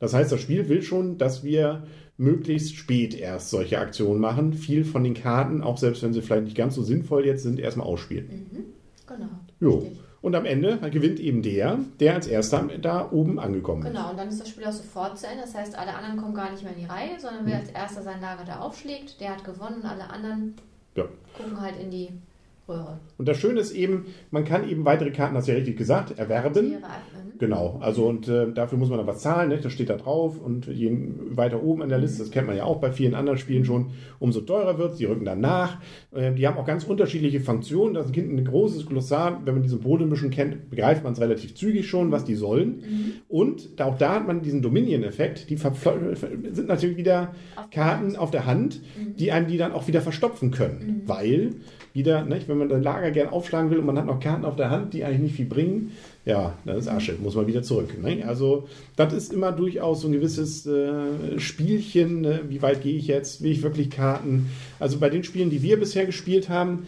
Das 0.00 0.14
heißt, 0.14 0.32
das 0.32 0.40
Spiel 0.40 0.68
will 0.68 0.82
schon, 0.82 1.18
dass 1.18 1.44
wir 1.44 1.84
möglichst 2.16 2.74
spät 2.74 3.14
erst 3.14 3.50
solche 3.50 3.78
Aktionen 3.78 4.20
machen, 4.20 4.54
viel 4.54 4.84
von 4.84 5.04
den 5.04 5.14
Karten, 5.14 5.62
auch 5.62 5.76
selbst 5.76 6.02
wenn 6.02 6.14
sie 6.14 6.22
vielleicht 6.22 6.44
nicht 6.44 6.56
ganz 6.56 6.74
so 6.74 6.82
sinnvoll 6.82 7.26
jetzt 7.26 7.42
sind, 7.42 7.60
erstmal 7.60 7.86
ausspielen. 7.86 8.28
Genau. 9.06 9.28
Jo. 9.60 9.78
richtig. 9.78 10.00
Und 10.22 10.36
am 10.36 10.44
Ende 10.44 10.78
gewinnt 10.90 11.18
eben 11.18 11.42
der, 11.42 11.80
der 11.98 12.14
als 12.14 12.28
erster 12.28 12.62
da 12.80 13.10
oben 13.10 13.40
angekommen 13.40 13.82
ist. 13.82 13.88
Genau, 13.92 14.10
und 14.10 14.16
dann 14.18 14.28
ist 14.28 14.40
das 14.40 14.48
Spiel 14.48 14.64
auch 14.64 14.72
sofort 14.72 15.18
zu 15.18 15.26
Ende. 15.26 15.42
Das 15.42 15.54
heißt, 15.54 15.76
alle 15.76 15.92
anderen 15.94 16.16
kommen 16.16 16.34
gar 16.34 16.50
nicht 16.52 16.62
mehr 16.62 16.72
in 16.72 16.78
die 16.78 16.86
Reihe, 16.86 17.18
sondern 17.18 17.44
wer 17.44 17.56
als 17.58 17.70
erster 17.70 18.02
sein 18.02 18.20
Lager 18.20 18.44
da 18.44 18.60
aufschlägt, 18.60 19.20
der 19.20 19.30
hat 19.30 19.44
gewonnen 19.44 19.82
alle 19.84 20.08
anderen 20.08 20.54
Ja. 20.94 21.04
gucken 21.36 21.60
halt 21.60 21.76
in 21.76 21.90
die. 21.90 22.08
Und 23.18 23.28
das 23.28 23.38
Schöne 23.38 23.60
ist 23.60 23.72
eben, 23.72 24.06
man 24.30 24.44
kann 24.44 24.68
eben 24.68 24.84
weitere 24.84 25.10
Karten, 25.10 25.36
hast 25.36 25.48
du 25.48 25.52
ja 25.52 25.58
richtig 25.58 25.76
gesagt, 25.76 26.18
erwerben. 26.18 26.70
Mhm. 26.70 27.38
Genau, 27.38 27.80
also 27.82 28.06
und 28.06 28.28
äh, 28.28 28.52
dafür 28.52 28.78
muss 28.78 28.88
man 28.88 28.98
dann 28.98 29.06
was 29.08 29.18
zahlen, 29.18 29.48
ne? 29.48 29.58
das 29.58 29.72
steht 29.72 29.90
da 29.90 29.96
drauf 29.96 30.40
und 30.40 30.66
je 30.68 30.96
weiter 31.30 31.60
oben 31.60 31.82
an 31.82 31.88
der 31.88 31.98
Liste, 31.98 32.20
das 32.20 32.30
kennt 32.30 32.46
man 32.46 32.56
ja 32.56 32.62
auch 32.62 32.76
bei 32.76 32.92
vielen 32.92 33.14
anderen 33.14 33.36
Spielen 33.36 33.64
schon, 33.64 33.90
umso 34.20 34.42
teurer 34.42 34.78
wird 34.78 35.00
die 35.00 35.06
rücken 35.06 35.24
dann 35.24 35.40
nach. 35.40 35.80
Äh, 36.14 36.34
die 36.34 36.46
haben 36.46 36.56
auch 36.56 36.64
ganz 36.64 36.84
unterschiedliche 36.84 37.40
Funktionen, 37.40 37.94
das 37.94 38.06
ist 38.06 38.16
ein 38.16 38.44
großes 38.44 38.86
Glossar, 38.86 39.42
wenn 39.44 39.54
man 39.54 39.64
die 39.64 39.68
Symbole 39.68 40.06
kennt, 40.30 40.70
begreift 40.70 41.02
man 41.02 41.14
es 41.14 41.20
relativ 41.20 41.56
zügig 41.56 41.88
schon, 41.88 42.12
was 42.12 42.24
die 42.24 42.36
sollen. 42.36 42.84
Und 43.28 43.80
auch 43.80 43.98
da 43.98 44.14
hat 44.14 44.26
man 44.28 44.42
diesen 44.42 44.62
Dominion-Effekt, 44.62 45.50
die 45.50 45.56
sind 45.56 46.68
natürlich 46.68 46.96
wieder 46.96 47.34
Auf 47.56 47.70
Karten 47.70 48.14
auf 48.14 48.30
der 48.30 48.46
Hand, 48.46 48.82
die 49.18 49.32
einem 49.32 49.48
die 49.48 49.56
dann 49.56 49.72
auch 49.72 49.88
wieder 49.88 50.00
verstopfen 50.00 50.52
können, 50.52 51.02
weil 51.06 51.56
wieder, 51.92 52.24
nicht, 52.24 52.48
wenn 52.52 52.58
man 52.58 52.68
das 52.68 52.82
Lager 52.82 53.10
gern 53.10 53.28
aufschlagen 53.28 53.70
will 53.70 53.78
und 53.78 53.86
man 53.86 53.98
hat 53.98 54.06
noch 54.06 54.20
Karten 54.20 54.44
auf 54.44 54.56
der 54.56 54.70
Hand, 54.70 54.94
die 54.94 55.04
eigentlich 55.04 55.20
nicht 55.20 55.34
viel 55.34 55.46
bringen, 55.46 55.92
ja, 56.24 56.52
das 56.64 56.82
ist 56.82 56.88
Asche, 56.88 57.16
muss 57.20 57.34
man 57.34 57.48
wieder 57.48 57.62
zurück. 57.62 58.00
Ne? 58.00 58.24
Also 58.24 58.68
das 58.94 59.12
ist 59.12 59.32
immer 59.32 59.50
durchaus 59.50 60.02
so 60.02 60.08
ein 60.08 60.12
gewisses 60.12 60.66
äh, 60.66 61.38
Spielchen, 61.38 62.20
ne? 62.20 62.40
wie 62.48 62.62
weit 62.62 62.82
gehe 62.82 62.96
ich 62.96 63.08
jetzt, 63.08 63.42
will 63.42 63.50
ich 63.50 63.62
wirklich 63.62 63.90
Karten? 63.90 64.50
Also 64.78 64.98
bei 64.98 65.10
den 65.10 65.24
Spielen, 65.24 65.50
die 65.50 65.62
wir 65.62 65.80
bisher 65.80 66.06
gespielt 66.06 66.48
haben, 66.48 66.86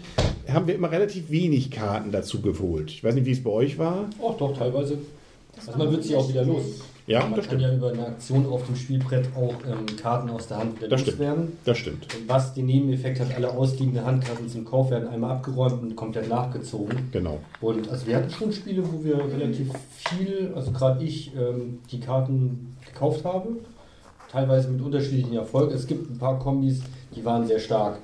haben 0.49 0.69
wir 0.69 0.75
immer 0.75 0.93
relativ 0.93 1.31
wenig 1.31 1.71
Karten 1.71 2.13
dazu 2.13 2.43
geholt. 2.43 2.91
Ich 2.91 3.03
weiß 3.03 3.15
nicht, 3.15 3.27
wie 3.27 3.33
es 3.33 3.43
bei 3.43 3.51
euch 3.51 3.79
war. 3.79 4.09
Auch 4.23 4.37
doch, 4.37 4.57
teilweise. 4.57 4.99
Das 5.57 5.69
Also 5.69 5.79
man 5.79 5.91
wird 5.91 6.05
sich 6.05 6.15
auch 6.15 6.29
wieder 6.29 6.45
los. 6.45 6.83
Ja, 7.07 7.21
man 7.21 7.35
das 7.35 7.47
kann 7.49 7.59
stimmt. 7.59 7.63
ja 7.63 7.75
über 7.75 7.91
eine 7.93 8.07
Aktion 8.07 8.47
auf 8.47 8.65
dem 8.65 8.77
Spielbrett 8.77 9.29
auch 9.37 9.55
ähm, 9.71 9.85
Karten 10.01 10.31
aus 10.31 10.47
der 10.49 10.57
Hand 10.59 10.77
wieder 10.79 10.89
Das 10.89 11.03
stimmt. 11.03 11.19
loswerden. 11.19 11.53
Das 11.65 11.77
stimmt. 11.79 12.07
Was 12.27 12.55
den 12.55 12.67
Nebeneffekt 12.67 13.21
hat, 13.21 13.35
alle 13.37 13.51
ausliegenden 13.51 14.05
Handkarten 14.07 14.49
zum 14.49 14.65
Kauf 14.65 14.91
werden 14.91 15.09
einmal 15.09 15.33
abgeräumt 15.33 15.83
und 15.83 15.97
kommt 15.97 16.17
dann 16.17 16.29
nachgezogen. 16.29 17.11
Genau. 17.13 17.41
Und 17.61 17.91
also 17.91 18.07
wir 18.07 18.17
hatten 18.17 18.31
schon 18.31 18.53
Spiele, 18.53 18.83
wo 18.91 19.05
wir 19.05 19.19
relativ 19.19 19.71
viel, 19.91 20.53
also 20.57 20.71
gerade 20.73 21.05
ich, 21.05 21.33
ähm, 21.37 21.81
die 21.91 22.01
Karten 22.01 22.75
gekauft 22.87 23.25
habe. 23.25 23.49
Teilweise 24.35 24.69
mit 24.69 24.83
unterschiedlichen 24.83 25.35
Erfolgen. 25.35 25.73
Es 25.73 25.87
gibt 25.87 26.11
ein 26.11 26.19
paar 26.19 26.41
Kombis, 26.41 26.81
die 27.15 27.25
waren 27.25 27.47
sehr 27.47 27.61
stark. 27.61 28.01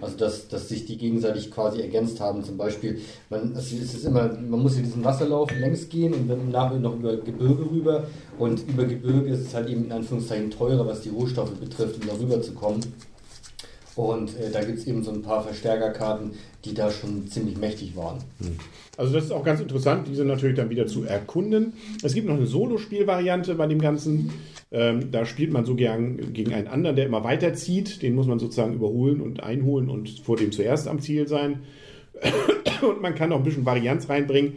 Also 0.00 0.16
dass, 0.16 0.48
dass 0.48 0.70
sich 0.70 0.86
die 0.86 0.96
gegenseitig 0.96 1.50
quasi 1.50 1.82
ergänzt 1.82 2.18
haben. 2.18 2.42
Zum 2.42 2.56
Beispiel, 2.56 2.98
man, 3.28 3.54
es 3.54 3.72
ist 3.72 4.06
immer, 4.06 4.28
man 4.28 4.62
muss 4.62 4.78
in 4.78 4.84
diesen 4.84 5.04
Wasserlauf 5.04 5.50
längs 5.50 5.90
gehen 5.90 6.14
und 6.14 6.28
dann 6.28 6.50
nachher 6.50 6.78
noch 6.78 6.96
über 6.96 7.14
Gebirge 7.18 7.70
rüber. 7.70 8.04
Und 8.38 8.66
über 8.66 8.86
Gebirge 8.86 9.28
ist 9.28 9.40
es 9.40 9.54
halt 9.54 9.68
eben 9.68 9.84
in 9.84 9.92
Anführungszeichen 9.92 10.50
teurer, 10.50 10.86
was 10.86 11.02
die 11.02 11.10
Rohstoffe 11.10 11.52
betrifft, 11.52 12.00
um 12.00 12.08
da 12.08 12.14
rüber 12.14 12.40
zu 12.40 12.52
kommen. 12.52 12.80
Und 13.96 14.38
äh, 14.38 14.50
da 14.50 14.62
gibt 14.62 14.78
es 14.78 14.86
eben 14.86 15.02
so 15.02 15.10
ein 15.10 15.20
paar 15.20 15.42
Verstärkerkarten, 15.42 16.32
die 16.64 16.72
da 16.72 16.90
schon 16.90 17.28
ziemlich 17.28 17.56
mächtig 17.58 17.96
waren. 17.96 18.18
Also 18.96 19.12
das 19.12 19.24
ist 19.24 19.32
auch 19.32 19.44
ganz 19.44 19.60
interessant, 19.60 20.06
diese 20.08 20.24
natürlich 20.24 20.56
dann 20.56 20.70
wieder 20.70 20.86
zu 20.86 21.04
erkunden. 21.04 21.74
Es 22.02 22.14
gibt 22.14 22.28
noch 22.28 22.36
eine 22.36 22.46
Solo-Spielvariante 22.46 23.54
bei 23.54 23.66
dem 23.66 23.80
Ganzen. 23.80 24.30
Ähm, 24.72 25.10
da 25.10 25.24
spielt 25.26 25.52
man 25.52 25.64
so 25.64 25.74
gern 25.74 26.32
gegen 26.32 26.52
einen 26.52 26.66
anderen, 26.66 26.96
der 26.96 27.06
immer 27.06 27.24
weiterzieht. 27.24 28.02
Den 28.02 28.14
muss 28.14 28.26
man 28.26 28.38
sozusagen 28.38 28.74
überholen 28.74 29.20
und 29.20 29.42
einholen 29.42 29.88
und 29.88 30.20
vor 30.20 30.36
dem 30.36 30.52
zuerst 30.52 30.88
am 30.88 31.00
Ziel 31.00 31.28
sein. 31.28 31.62
Und 32.82 33.00
man 33.00 33.14
kann 33.14 33.30
noch 33.30 33.38
ein 33.38 33.42
bisschen 33.42 33.64
Varianz 33.64 34.08
reinbringen. 34.10 34.54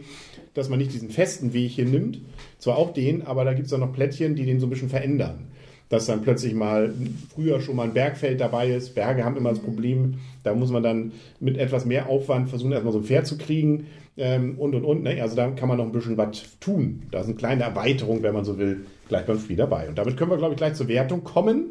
dass 0.52 0.68
man 0.68 0.78
nicht 0.78 0.92
diesen 0.92 1.10
festen 1.10 1.52
Weg 1.52 1.70
hier 1.70 1.84
nimmt. 1.84 2.20
Zwar 2.58 2.76
auch 2.76 2.92
den, 2.92 3.22
aber 3.22 3.44
da 3.44 3.52
gibt 3.54 3.66
es 3.66 3.70
dann 3.70 3.80
noch 3.80 3.92
Plättchen, 3.92 4.34
die 4.34 4.44
den 4.44 4.58
so 4.58 4.66
ein 4.66 4.70
bisschen 4.70 4.88
verändern. 4.88 5.46
Dass 5.90 6.06
dann 6.06 6.22
plötzlich 6.22 6.54
mal 6.54 6.94
früher 7.34 7.60
schon 7.60 7.76
mal 7.76 7.82
ein 7.82 7.92
Bergfeld 7.92 8.40
dabei 8.40 8.70
ist. 8.70 8.94
Berge 8.94 9.24
haben 9.24 9.36
immer 9.36 9.50
das 9.50 9.58
Problem, 9.58 10.14
da 10.42 10.54
muss 10.54 10.70
man 10.70 10.82
dann 10.82 11.12
mit 11.38 11.58
etwas 11.58 11.84
mehr 11.84 12.08
Aufwand 12.08 12.48
versuchen, 12.48 12.72
erstmal 12.72 12.94
so 12.94 13.00
ein 13.00 13.04
Pferd 13.04 13.26
zu 13.26 13.36
kriegen 13.36 13.86
ähm, 14.16 14.54
und 14.58 14.74
und 14.74 14.84
und. 14.84 15.02
Ne? 15.02 15.20
Also 15.20 15.36
da 15.36 15.50
kann 15.50 15.68
man 15.68 15.78
noch 15.78 15.84
ein 15.84 15.92
bisschen 15.92 16.16
was 16.16 16.58
tun. 16.60 17.02
Da 17.10 17.20
ist 17.20 17.26
eine 17.26 17.34
kleine 17.34 17.64
Erweiterung, 17.64 18.22
wenn 18.22 18.34
man 18.34 18.44
so 18.44 18.56
will, 18.58 18.86
gleich 19.08 19.26
beim 19.26 19.38
Spiel 19.38 19.56
dabei. 19.56 19.88
Und 19.88 19.98
damit 19.98 20.16
können 20.16 20.30
wir, 20.30 20.38
glaube 20.38 20.54
ich, 20.54 20.58
gleich 20.58 20.74
zur 20.74 20.88
Wertung 20.88 21.24
kommen. 21.24 21.66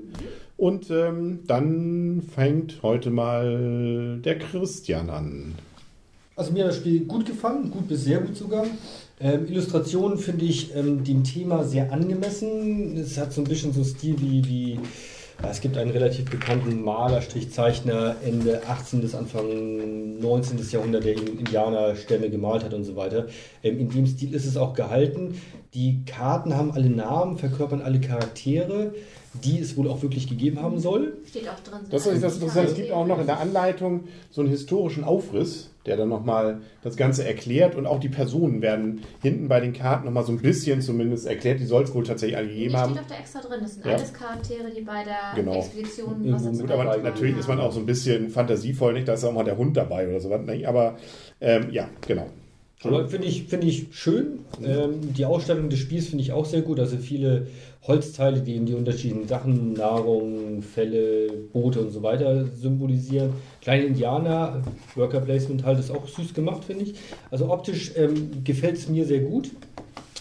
Und 0.57 0.91
ähm, 0.91 1.39
dann 1.47 2.21
fängt 2.35 2.83
heute 2.83 3.09
mal 3.11 4.19
der 4.23 4.37
Christian 4.37 5.09
an. 5.09 5.55
Also 6.39 6.53
mir 6.53 6.63
hat 6.63 6.69
das 6.69 6.77
Spiel 6.77 7.01
gut 7.01 7.25
gefallen, 7.25 7.69
gut 7.69 7.89
bis 7.89 8.05
sehr 8.05 8.19
gut 8.19 8.37
sogar. 8.37 8.65
Ähm, 9.19 9.45
Illustrationen 9.47 10.17
finde 10.17 10.45
ich 10.45 10.73
ähm, 10.73 11.03
dem 11.03 11.25
Thema 11.25 11.65
sehr 11.65 11.91
angemessen. 11.91 12.95
Es 12.95 13.17
hat 13.17 13.33
so 13.33 13.41
ein 13.41 13.43
bisschen 13.43 13.73
so 13.73 13.83
Stil 13.83 14.15
wie, 14.21 14.45
wie 14.47 14.79
es 15.43 15.59
gibt 15.59 15.77
einen 15.77 15.91
relativ 15.91 16.29
bekannten 16.31 16.81
Maler, 16.81 17.21
Zeichner 17.51 18.15
Ende 18.25 18.61
18. 18.65 19.01
bis 19.01 19.15
Anfang 19.15 20.19
19. 20.19 20.65
Jahrhundert, 20.71 21.03
der 21.03 21.17
Indianerstämme 21.17 22.29
gemalt 22.29 22.63
hat 22.63 22.73
und 22.73 22.85
so 22.85 22.95
weiter. 22.95 23.27
Ähm, 23.61 23.77
in 23.77 23.89
dem 23.89 24.07
Stil 24.07 24.33
ist 24.33 24.45
es 24.45 24.55
auch 24.55 24.73
gehalten. 24.73 25.41
Die 25.73 26.05
Karten 26.05 26.55
haben 26.55 26.71
alle 26.71 26.89
Namen, 26.89 27.37
verkörpern 27.37 27.81
alle 27.81 27.99
Charaktere 27.99 28.93
die 29.33 29.59
es 29.59 29.77
wohl 29.77 29.87
auch 29.87 30.01
wirklich 30.01 30.27
gegeben 30.27 30.61
haben 30.61 30.79
soll. 30.79 31.17
Steht 31.27 31.47
auch 31.47 31.59
drin. 31.59 31.81
Das 31.91 32.07
ist 32.07 32.23
das 32.23 32.35
Interessante. 32.35 32.71
Es 32.71 32.75
gibt 32.75 32.91
auch 32.91 33.05
noch 33.05 33.19
in 33.19 33.27
der 33.27 33.39
Anleitung 33.39 34.05
so 34.31 34.41
einen 34.41 34.49
historischen 34.49 35.03
Aufriss, 35.03 35.69
der 35.85 35.97
dann 35.97 36.09
nochmal 36.09 36.61
das 36.81 36.97
Ganze 36.97 37.25
erklärt 37.25 37.75
und 37.75 37.85
auch 37.85 37.99
die 37.99 38.09
Personen 38.09 38.61
werden 38.61 39.01
hinten 39.21 39.47
bei 39.47 39.59
den 39.59 39.73
Karten 39.73 40.05
nochmal 40.05 40.23
so 40.25 40.31
ein 40.31 40.39
bisschen 40.39 40.81
zumindest 40.81 41.27
erklärt. 41.27 41.59
Die 41.59 41.65
soll 41.65 41.83
es 41.83 41.93
wohl 41.93 42.03
tatsächlich 42.03 42.37
alle 42.37 42.47
gegeben 42.47 42.75
haben. 42.75 42.93
steht 42.93 43.03
auch 43.03 43.07
da 43.07 43.15
extra 43.19 43.39
drin. 43.41 43.59
Das 43.61 43.73
sind 43.75 43.85
Ja. 43.85 43.93
alles 43.95 44.13
Charaktere, 44.13 44.71
die 44.75 44.81
bei 44.81 45.03
der 45.03 45.15
Genau. 45.35 45.59
Expedition 45.59 46.33
was 46.33 46.43
dazu 46.43 46.61
mit 46.63 46.71
Aber 46.71 46.83
dabei 46.85 46.97
natürlich 46.97 47.37
ist 47.37 47.47
man 47.47 47.59
auch 47.59 47.71
so 47.71 47.79
ein 47.79 47.85
bisschen 47.85 48.29
fantasievoll, 48.29 48.93
nicht? 48.93 49.07
Da 49.07 49.13
ist 49.13 49.23
auch 49.23 49.31
mal 49.33 49.43
der 49.43 49.57
Hund 49.57 49.77
dabei 49.77 50.07
oder 50.07 50.19
sowas. 50.19 50.41
Aber 50.65 50.97
ähm, 51.39 51.67
ja, 51.71 51.87
genau. 52.05 52.27
Aber 52.83 53.07
finde 53.07 53.27
ich, 53.27 53.43
finde 53.43 53.67
ich 53.67 53.87
schön. 53.91 54.39
Ähm, 54.63 55.13
die 55.13 55.25
Ausstattung 55.25 55.69
des 55.69 55.79
Spiels 55.79 56.07
finde 56.07 56.23
ich 56.23 56.31
auch 56.31 56.45
sehr 56.45 56.61
gut. 56.61 56.79
Also 56.79 56.95
viele 56.97 57.47
Holzteile, 57.83 58.39
die 58.39 58.55
eben 58.55 58.65
die 58.65 58.73
unterschiedlichen 58.73 59.27
Sachen, 59.27 59.73
Nahrung, 59.73 60.61
Fälle, 60.61 61.29
Boote 61.51 61.81
und 61.81 61.91
so 61.91 62.03
weiter 62.03 62.45
symbolisieren. 62.45 63.31
Kleine 63.61 63.83
Indianer, 63.83 64.61
Worker 64.95 65.19
Placement 65.19 65.65
halt 65.65 65.79
ist 65.79 65.91
auch 65.91 66.07
süß 66.07 66.33
gemacht, 66.33 66.63
finde 66.63 66.85
ich. 66.85 66.95
Also 67.31 67.51
optisch 67.51 67.91
ähm, 67.97 68.43
gefällt 68.45 68.77
es 68.77 68.87
mir 68.87 69.05
sehr 69.05 69.21
gut. 69.21 69.51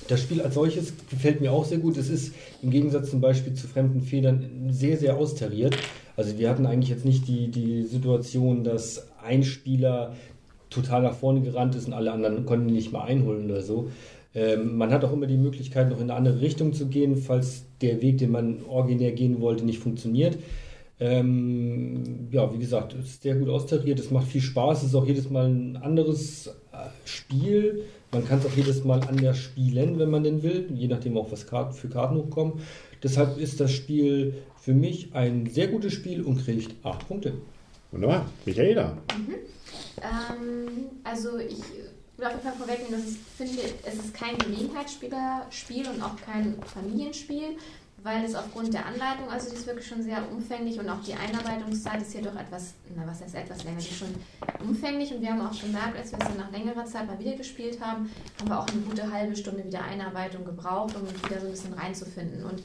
Das 0.08 0.22
Spiel 0.22 0.40
als 0.40 0.54
solches 0.54 0.94
gefällt 1.10 1.40
mir 1.40 1.52
auch 1.52 1.64
sehr 1.64 1.78
gut. 1.78 1.96
Es 1.96 2.08
ist 2.08 2.34
im 2.62 2.70
Gegensatz 2.70 3.10
zum 3.10 3.20
Beispiel 3.20 3.54
zu 3.54 3.68
fremden 3.68 4.00
Federn 4.00 4.68
sehr, 4.70 4.96
sehr 4.96 5.16
austariert. 5.16 5.76
Also 6.16 6.38
wir 6.38 6.50
hatten 6.50 6.66
eigentlich 6.66 6.90
jetzt 6.90 7.04
nicht 7.04 7.28
die, 7.28 7.48
die 7.48 7.84
Situation, 7.84 8.64
dass 8.64 9.06
ein 9.22 9.44
Spieler 9.44 10.16
total 10.70 11.02
nach 11.02 11.14
vorne 11.14 11.40
gerannt 11.40 11.74
ist 11.74 11.86
und 11.86 11.92
alle 11.92 12.12
anderen 12.12 12.46
konnten 12.46 12.68
ihn 12.68 12.74
nicht 12.74 12.92
mal 12.92 13.04
einholen 13.04 13.44
oder 13.46 13.62
so. 13.62 13.90
Ähm, 14.34 14.76
man 14.76 14.92
hat 14.92 15.04
auch 15.04 15.12
immer 15.12 15.26
die 15.26 15.36
Möglichkeit, 15.36 15.88
noch 15.88 15.98
in 16.00 16.10
eine 16.10 16.14
andere 16.14 16.40
Richtung 16.40 16.72
zu 16.72 16.86
gehen, 16.86 17.16
falls 17.16 17.64
der 17.80 18.02
Weg, 18.02 18.18
den 18.18 18.30
man 18.30 18.62
originär 18.68 19.12
gehen 19.12 19.40
wollte, 19.40 19.64
nicht 19.64 19.78
funktioniert. 19.78 20.38
Ähm, 21.00 22.28
ja, 22.30 22.52
wie 22.52 22.58
gesagt, 22.58 22.94
es 22.94 23.06
ist 23.06 23.22
sehr 23.22 23.36
gut 23.36 23.48
austariert, 23.48 24.00
es 24.00 24.10
macht 24.10 24.26
viel 24.26 24.40
Spaß, 24.40 24.82
es 24.82 24.88
ist 24.88 24.94
auch 24.94 25.06
jedes 25.06 25.30
Mal 25.30 25.46
ein 25.46 25.76
anderes 25.76 26.48
äh, 26.72 26.88
Spiel. 27.04 27.84
Man 28.10 28.26
kann 28.26 28.38
es 28.38 28.46
auch 28.46 28.56
jedes 28.56 28.84
Mal 28.84 29.00
anders 29.02 29.38
spielen, 29.38 29.98
wenn 29.98 30.10
man 30.10 30.24
denn 30.24 30.42
will, 30.42 30.68
je 30.74 30.88
nachdem 30.88 31.16
auch 31.16 31.30
was 31.30 31.46
Karten 31.46 31.74
für 31.74 31.88
Karten 31.88 32.16
hochkommen. 32.16 32.54
Deshalb 33.02 33.38
ist 33.38 33.60
das 33.60 33.70
Spiel 33.70 34.34
für 34.60 34.74
mich 34.74 35.14
ein 35.14 35.46
sehr 35.46 35.68
gutes 35.68 35.92
Spiel 35.92 36.22
und 36.22 36.44
kriegt 36.44 36.74
8 36.84 37.06
Punkte. 37.06 37.34
Wunderbar. 37.92 38.26
Michaela. 38.44 38.98
Ähm, 40.02 40.90
also 41.04 41.38
ich 41.38 41.58
will 42.16 42.26
auf 42.26 42.32
jeden 42.32 42.42
Fall 42.42 42.54
vorwegnehmen, 42.54 43.00
dass 43.00 43.12
ich 43.12 43.18
finde, 43.36 43.62
es 43.84 43.94
ist 43.94 44.14
kein 44.14 44.36
Gelegenheitsspielerspiel 44.38 45.88
und 45.88 46.02
auch 46.02 46.16
kein 46.24 46.60
Familienspiel, 46.62 47.56
weil 48.02 48.24
es 48.24 48.34
aufgrund 48.34 48.72
der 48.72 48.86
Anleitung, 48.86 49.28
also 49.28 49.50
die 49.50 49.56
ist 49.56 49.66
wirklich 49.66 49.86
schon 49.86 50.02
sehr 50.02 50.22
umfänglich 50.30 50.78
und 50.78 50.88
auch 50.88 51.00
die 51.02 51.14
Einarbeitungszeit 51.14 52.00
ist 52.00 52.12
hier 52.12 52.22
doch 52.22 52.36
etwas, 52.36 52.74
na 52.94 53.06
was 53.06 53.22
heißt 53.22 53.34
etwas 53.34 53.64
länger, 53.64 53.78
die 53.78 53.88
ist 53.88 53.98
schon 53.98 54.14
umfänglich 54.60 55.12
und 55.12 55.20
wir 55.20 55.30
haben 55.30 55.40
auch 55.40 55.60
gemerkt, 55.60 55.96
als 55.96 56.12
wir 56.12 56.18
es 56.20 56.26
dann 56.26 56.36
nach 56.36 56.50
längerer 56.52 56.84
Zeit 56.84 57.06
mal 57.06 57.18
wieder 57.18 57.36
gespielt 57.36 57.80
haben, 57.80 58.10
haben 58.38 58.48
wir 58.48 58.58
auch 58.58 58.68
eine 58.68 58.82
gute 58.82 59.10
halbe 59.10 59.34
Stunde 59.34 59.64
wieder 59.64 59.82
Einarbeitung 59.82 60.44
gebraucht, 60.44 60.94
um 60.96 61.02
uns 61.02 61.24
wieder 61.24 61.40
so 61.40 61.46
ein 61.46 61.52
bisschen 61.52 61.72
reinzufinden. 61.74 62.44
Und 62.44 62.62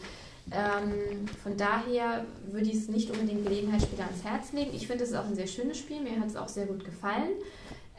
ähm, 0.52 1.26
von 1.42 1.56
daher 1.58 2.26
würde 2.52 2.68
ich 2.70 2.76
es 2.76 2.88
nicht 2.90 3.10
unbedingt 3.10 3.44
Gelegenheitsspieler 3.44 4.06
ans 4.06 4.24
Herz 4.24 4.52
legen. 4.52 4.72
Ich 4.74 4.88
finde, 4.88 5.04
es 5.04 5.12
ist 5.12 5.16
auch 5.16 5.26
ein 5.26 5.36
sehr 5.36 5.48
schönes 5.48 5.78
Spiel. 5.78 6.02
Mir 6.02 6.20
hat 6.20 6.28
es 6.28 6.36
auch 6.36 6.50
sehr 6.50 6.66
gut 6.66 6.84
gefallen. 6.84 7.32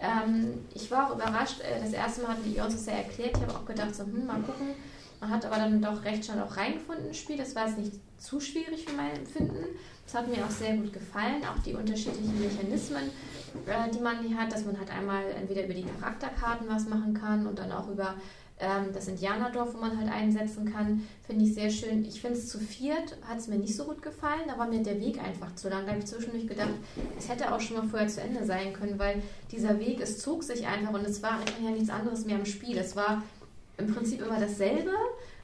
Ähm, 0.01 0.65
ich 0.75 0.91
war 0.91 1.09
auch 1.11 1.15
überrascht. 1.15 1.61
äh, 1.61 1.81
Das 1.81 1.93
erste 1.93 2.23
Mal 2.23 2.33
hatten 2.33 2.53
die 2.53 2.61
uns 2.61 2.75
das 2.75 2.87
ja 2.87 2.95
erklärt. 2.95 3.37
Ich 3.37 3.43
habe 3.43 3.55
auch 3.55 3.65
gedacht, 3.65 3.95
so, 3.95 4.05
hm, 4.05 4.27
mal 4.27 4.41
gucken. 4.41 4.69
Man 5.21 5.31
hat 5.31 5.47
aber 5.47 5.57
dann 5.57 5.81
doch 5.81 6.05
recht 6.05 6.25
schnell 6.25 6.43
auch 6.43 6.57
reingefunden 6.57 7.07
ins 7.07 7.19
Spiel. 7.19 7.39
Das 7.39 7.55
war 7.55 7.67
jetzt 7.67 7.79
nicht 7.79 7.93
zu 8.19 8.41
schwierig 8.41 8.85
für 8.85 8.95
mein 8.95 9.17
Empfinden. 9.17 9.65
Das 10.05 10.15
hat 10.15 10.29
mir 10.29 10.45
auch 10.45 10.51
sehr 10.51 10.77
gut 10.77 10.93
gefallen. 10.93 11.43
Auch 11.45 11.63
die 11.63 11.73
unterschiedlichen 11.73 12.39
Mechanismen, 12.39 13.05
äh, 13.67 13.91
die 13.91 14.01
man 14.01 14.23
hier 14.23 14.37
hat, 14.37 14.53
dass 14.53 14.67
man 14.67 14.79
halt 14.79 14.91
einmal 14.91 15.25
entweder 15.31 15.65
über 15.65 15.75
die 15.75 15.85
Charakterkarten 15.85 16.69
was 16.69 16.87
machen 16.87 17.15
kann 17.15 17.47
und 17.47 17.59
dann 17.59 17.73
auch 17.73 17.89
über 17.89 18.15
ähm, 18.61 18.93
das 18.93 19.09
Indianerdorf, 19.09 19.75
wo 19.75 19.79
man 19.79 19.99
halt 19.99 20.11
einsetzen 20.11 20.73
kann, 20.73 21.07
finde 21.27 21.45
ich 21.45 21.55
sehr 21.55 21.71
schön. 21.71 22.05
Ich 22.05 22.21
finde 22.21 22.39
es 22.39 22.49
zu 22.49 22.59
viert, 22.59 23.17
hat 23.27 23.39
es 23.39 23.49
mir 23.49 23.57
nicht 23.57 23.75
so 23.75 23.85
gut 23.85 24.01
gefallen, 24.01 24.43
da 24.47 24.59
war 24.59 24.69
mir 24.69 24.83
der 24.83 25.01
Weg 25.01 25.21
einfach 25.23 25.55
zu 25.57 25.69
lang. 25.69 25.85
Da 25.85 25.93
habe 25.93 25.99
ich 25.99 26.07
zwischendurch 26.07 26.47
gedacht, 26.47 26.71
es 27.19 27.29
hätte 27.29 27.53
auch 27.53 27.61
schon 27.61 27.79
mal 27.79 27.89
vorher 27.89 28.09
zu 28.09 28.21
Ende 28.21 28.45
sein 28.45 28.73
können, 28.73 28.99
weil 28.99 29.23
dieser 29.51 29.79
Weg, 29.81 30.01
es 30.01 30.19
zog 30.19 30.45
sich 30.45 30.67
einfach 30.67 30.93
und 30.93 31.05
es 31.05 31.23
war 31.23 31.41
ja 31.63 31.71
nichts 31.71 31.91
anderes 31.91 32.25
mehr 32.27 32.39
im 32.39 32.47
Spiel. 32.47 32.79
Es 32.79 32.95
war 32.95 33.23
im 33.77 33.93
Prinzip 33.93 34.23
immer 34.23 34.39
dasselbe 34.39 34.93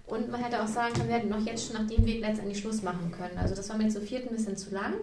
und 0.06 0.30
man 0.30 0.42
hätte 0.42 0.62
auch 0.62 0.68
sagen 0.68 0.94
können, 0.94 1.08
wir 1.08 1.16
hätten 1.16 1.28
noch 1.28 1.44
jetzt 1.44 1.66
schon 1.66 1.82
nach 1.82 1.88
dem 1.88 2.04
Weg 2.06 2.20
letztendlich 2.20 2.58
Schluss 2.58 2.82
machen 2.82 3.10
können. 3.10 3.38
Also 3.38 3.54
das 3.54 3.68
war 3.68 3.76
mir 3.76 3.88
zu 3.88 4.00
viert 4.00 4.28
ein 4.28 4.36
bisschen 4.36 4.56
zu 4.56 4.70
lang. 4.70 4.94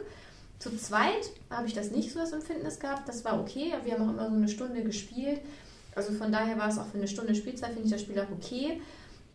Zu 0.60 0.76
zweit 0.78 1.32
habe 1.50 1.68
ich 1.68 1.74
das 1.74 1.92
nicht 1.92 2.12
so 2.12 2.20
das 2.20 2.32
Empfindnis 2.32 2.80
gehabt, 2.80 3.08
das 3.08 3.24
war 3.24 3.40
okay, 3.40 3.74
wir 3.84 3.94
haben 3.94 4.04
auch 4.04 4.14
immer 4.14 4.30
so 4.30 4.36
eine 4.36 4.48
Stunde 4.48 4.84
gespielt. 4.84 5.42
Also 5.98 6.14
von 6.14 6.32
daher 6.32 6.58
war 6.60 6.70
es 6.70 6.78
auch 6.78 6.86
für 6.86 6.98
eine 6.98 7.08
Stunde 7.08 7.34
Spielzeit, 7.34 7.72
finde 7.72 7.86
ich 7.86 7.92
das 7.92 8.02
Spiel 8.02 8.20
auch 8.20 8.32
okay. 8.32 8.80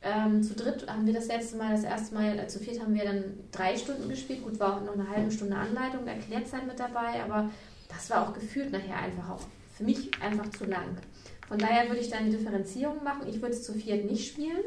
Ähm, 0.01 0.43
zu 0.43 0.55
dritt 0.55 0.89
haben 0.89 1.05
wir 1.07 1.13
das 1.13 1.27
letzte 1.27 1.57
Mal, 1.57 1.73
das 1.73 1.83
erste 1.83 2.15
Mal, 2.15 2.39
äh, 2.39 2.47
zu 2.47 2.61
viert 2.61 2.81
haben 2.81 2.95
wir 2.95 3.05
dann 3.05 3.25
drei 3.51 3.77
Stunden 3.77 4.09
gespielt. 4.09 4.45
Gut, 4.45 4.61
war 4.61 4.77
auch 4.77 4.85
noch 4.85 4.95
eine 4.95 5.09
halbe 5.09 5.33
Stunde 5.33 5.57
Anleitung, 5.57 6.07
Erklärzeit 6.07 6.67
mit 6.67 6.79
dabei, 6.79 7.23
aber 7.23 7.51
das 7.89 8.09
war 8.11 8.29
auch 8.29 8.33
gefühlt 8.33 8.71
nachher 8.71 8.97
einfach 8.97 9.31
auch 9.31 9.41
für 9.77 9.83
mich 9.83 10.11
einfach 10.21 10.49
zu 10.51 10.65
lang. 10.65 10.97
Von 11.49 11.59
daher 11.59 11.89
würde 11.89 12.01
ich 12.01 12.11
da 12.11 12.19
eine 12.19 12.31
Differenzierung 12.31 13.03
machen. 13.03 13.27
Ich 13.29 13.43
würde 13.43 13.55
es 13.55 13.65
zu 13.65 13.75
viert 13.75 14.09
nicht 14.09 14.29
spielen. 14.29 14.63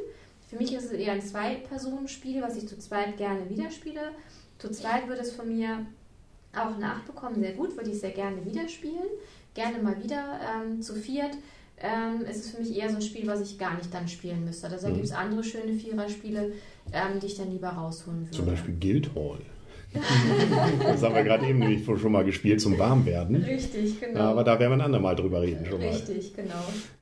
Für 0.50 0.58
mich 0.58 0.74
ist 0.74 0.86
es 0.86 0.92
eher 0.92 1.14
ein 1.14 1.22
Zwei-Personen-Spiel, 1.22 2.42
was 2.42 2.58
ich 2.58 2.68
zu 2.68 2.78
zweit 2.78 3.18
gerne 3.18 3.50
wieder 3.50 3.72
spiele. 3.72 4.12
Zu 4.60 4.70
zweit 4.70 5.08
würde 5.08 5.22
es 5.22 5.32
von 5.32 5.48
mir 5.48 5.86
auch 6.54 6.76
eine 6.76 6.88
8 6.88 7.08
bekommen, 7.08 7.40
sehr 7.40 7.54
gut, 7.54 7.76
würde 7.78 7.90
ich 7.90 8.00
sehr 8.00 8.12
gerne 8.12 8.46
wieder 8.46 8.68
spielen. 8.68 9.08
Gerne 9.54 9.80
mal 9.80 10.02
wieder. 10.04 10.40
Ähm, 10.44 10.82
zu 10.82 10.94
viert 10.96 11.38
ähm, 11.82 12.22
ist 12.30 12.46
es 12.46 12.52
für 12.52 12.62
mich 12.62 12.76
eher 12.78 12.90
so 12.90 12.96
ein 12.96 13.02
Spiel, 13.02 13.28
was 13.28 13.42
ich 13.42 13.58
gar 13.58 13.76
nicht 13.76 13.94
dann 13.94 14.08
spielen 14.08 14.46
müsste. 14.46 14.68
Also 14.68 14.86
da 14.88 14.90
Mhm. 14.92 14.96
gibt 14.96 15.06
es 15.06 15.12
andere 15.12 15.44
schöne 15.44 15.74
Vierer-Spiele, 15.74 16.52
ähm, 16.94 17.20
die 17.22 17.28
ich 17.28 17.36
dann 17.36 17.52
lieber 17.52 17.70
rausholen 17.70 18.22
würde. 18.22 18.32
Zum 18.32 18.46
Beispiel 18.46 18.76
Guildhall. 18.80 19.40
das 20.84 21.02
haben 21.04 21.16
wir 21.16 21.24
gerade 21.24 21.48
eben 21.48 21.60
nämlich 21.60 21.86
schon 21.86 22.12
mal 22.12 22.26
gespielt 22.26 22.60
zum 22.60 22.78
Warmwerden. 22.78 23.38
Richtig, 23.38 24.00
genau. 24.00 24.20
Aber 24.20 24.44
da 24.44 24.60
werden 24.60 24.72
wir 24.72 24.78
ein 24.78 24.82
andermal 24.82 25.16
drüber 25.16 25.42
reden 25.42 25.66
schon 25.66 25.80
mal. 25.80 25.90
Richtig, 25.90 26.36
genau. 26.36 26.54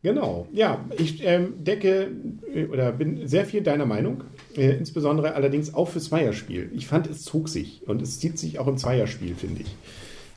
Genau, 0.04 0.48
ja, 0.54 0.86
ich 0.98 1.24
ähm, 1.26 1.64
decke 1.64 2.12
äh, 2.54 2.66
oder 2.66 2.92
bin 2.92 3.28
sehr 3.28 3.46
viel 3.46 3.62
deiner 3.62 3.86
Meinung, 3.88 4.24
äh, 4.56 4.72
insbesondere 4.78 5.34
allerdings 5.34 5.74
auch 5.74 5.90
fürs 5.90 6.06
Zweierspiel. 6.06 6.70
Ich 6.76 6.86
fand, 6.86 7.08
es 7.08 7.24
zog 7.24 7.50
sich 7.50 7.82
und 7.88 8.02
es 8.02 8.20
zieht 8.20 8.38
sich 8.38 8.60
auch 8.60 8.68
im 8.68 8.78
Zweierspiel, 8.78 9.34
finde 9.36 9.62
ich. 9.64 9.76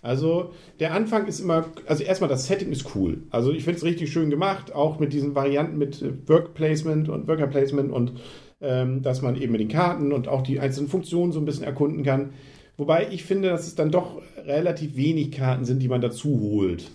Also 0.06 0.50
der 0.78 0.94
Anfang 0.94 1.26
ist 1.26 1.40
immer, 1.40 1.64
also 1.86 2.04
erstmal 2.04 2.30
das 2.30 2.46
Setting 2.46 2.70
ist 2.70 2.94
cool. 2.94 3.25
Also 3.30 3.50
ich 3.50 3.64
finde 3.64 3.78
es 3.78 3.84
richtig 3.84 4.12
schön 4.12 4.30
gemacht, 4.30 4.72
auch 4.72 5.00
mit 5.00 5.12
diesen 5.12 5.34
Varianten 5.34 5.78
mit 5.78 6.00
äh, 6.00 6.12
Work 6.28 6.54
Placement 6.54 7.08
und 7.08 7.26
Worker 7.26 7.48
Placement 7.48 7.90
und 7.90 8.12
ähm, 8.60 9.02
dass 9.02 9.20
man 9.20 9.34
eben 9.34 9.50
mit 9.50 9.60
den 9.60 9.68
Karten 9.68 10.12
und 10.12 10.28
auch 10.28 10.42
die 10.42 10.60
einzelnen 10.60 10.88
Funktionen 10.88 11.32
so 11.32 11.40
ein 11.40 11.44
bisschen 11.44 11.64
erkunden 11.64 12.04
kann. 12.04 12.30
Wobei 12.76 13.08
ich 13.10 13.25
finde, 13.25 13.48
dass 13.48 13.66
es 13.66 13.75
dann 13.75 13.90
doch 13.90 14.22
relativ 14.46 14.96
wenig 14.96 15.32
Karten 15.32 15.64
sind, 15.64 15.82
die 15.82 15.88
man 15.88 16.00
dazu 16.00 16.38
holt. 16.40 16.88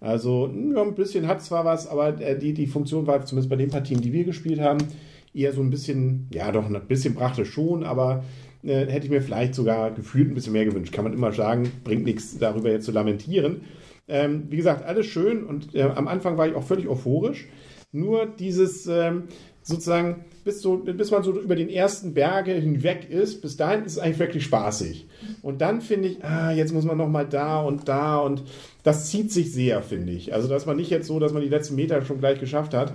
Also 0.00 0.50
ja, 0.74 0.82
ein 0.82 0.94
bisschen 0.96 1.28
hat 1.28 1.42
zwar 1.42 1.64
was, 1.64 1.86
aber 1.86 2.20
äh, 2.20 2.36
die, 2.36 2.52
die 2.52 2.66
Funktion 2.66 3.06
war 3.06 3.24
zumindest 3.24 3.48
bei 3.48 3.56
den 3.56 3.70
Partien, 3.70 4.00
die 4.00 4.12
wir 4.12 4.24
gespielt 4.24 4.58
haben, 4.58 4.78
eher 5.32 5.52
so 5.52 5.60
ein 5.60 5.70
bisschen, 5.70 6.26
ja 6.32 6.50
doch, 6.50 6.66
ein 6.68 6.88
bisschen 6.88 7.14
brachte 7.14 7.44
schon, 7.44 7.84
aber 7.84 8.24
äh, 8.66 8.86
hätte 8.86 9.06
ich 9.06 9.10
mir 9.10 9.22
vielleicht 9.22 9.54
sogar 9.54 9.90
gefühlt 9.92 10.30
ein 10.30 10.34
bisschen 10.34 10.52
mehr 10.52 10.64
gewünscht. 10.64 10.92
Kann 10.92 11.04
man 11.04 11.12
immer 11.12 11.32
sagen, 11.32 11.70
bringt 11.84 12.04
nichts 12.04 12.36
darüber 12.38 12.70
jetzt 12.70 12.84
zu 12.84 12.92
lamentieren. 12.92 13.62
Ähm, 14.08 14.44
wie 14.50 14.56
gesagt, 14.56 14.84
alles 14.84 15.06
schön 15.06 15.44
und 15.44 15.74
äh, 15.74 15.82
am 15.82 16.08
Anfang 16.08 16.36
war 16.36 16.46
ich 16.46 16.54
auch 16.54 16.62
völlig 16.62 16.86
euphorisch. 16.86 17.48
Nur 17.92 18.26
dieses 18.26 18.86
ähm, 18.86 19.24
sozusagen, 19.62 20.24
bis, 20.44 20.62
so, 20.62 20.76
bis 20.76 21.10
man 21.10 21.24
so 21.24 21.32
über 21.40 21.56
den 21.56 21.68
ersten 21.68 22.14
Berge 22.14 22.52
hinweg 22.52 23.10
ist, 23.10 23.42
bis 23.42 23.56
dahin 23.56 23.84
ist 23.84 23.92
es 23.92 23.98
eigentlich 23.98 24.20
wirklich 24.20 24.44
spaßig. 24.44 25.08
Und 25.42 25.60
dann 25.60 25.80
finde 25.80 26.08
ich, 26.08 26.24
ah, 26.24 26.52
jetzt 26.52 26.72
muss 26.72 26.84
man 26.84 26.96
nochmal 26.96 27.26
da 27.28 27.62
und 27.62 27.88
da 27.88 28.18
und 28.18 28.44
das 28.84 29.10
zieht 29.10 29.32
sich 29.32 29.52
sehr, 29.52 29.82
finde 29.82 30.12
ich. 30.12 30.32
Also, 30.34 30.46
dass 30.46 30.66
man 30.66 30.76
nicht 30.76 30.90
jetzt 30.90 31.08
so, 31.08 31.18
dass 31.18 31.32
man 31.32 31.42
die 31.42 31.48
letzten 31.48 31.74
Meter 31.74 32.04
schon 32.04 32.20
gleich 32.20 32.38
geschafft 32.38 32.74
hat. 32.74 32.94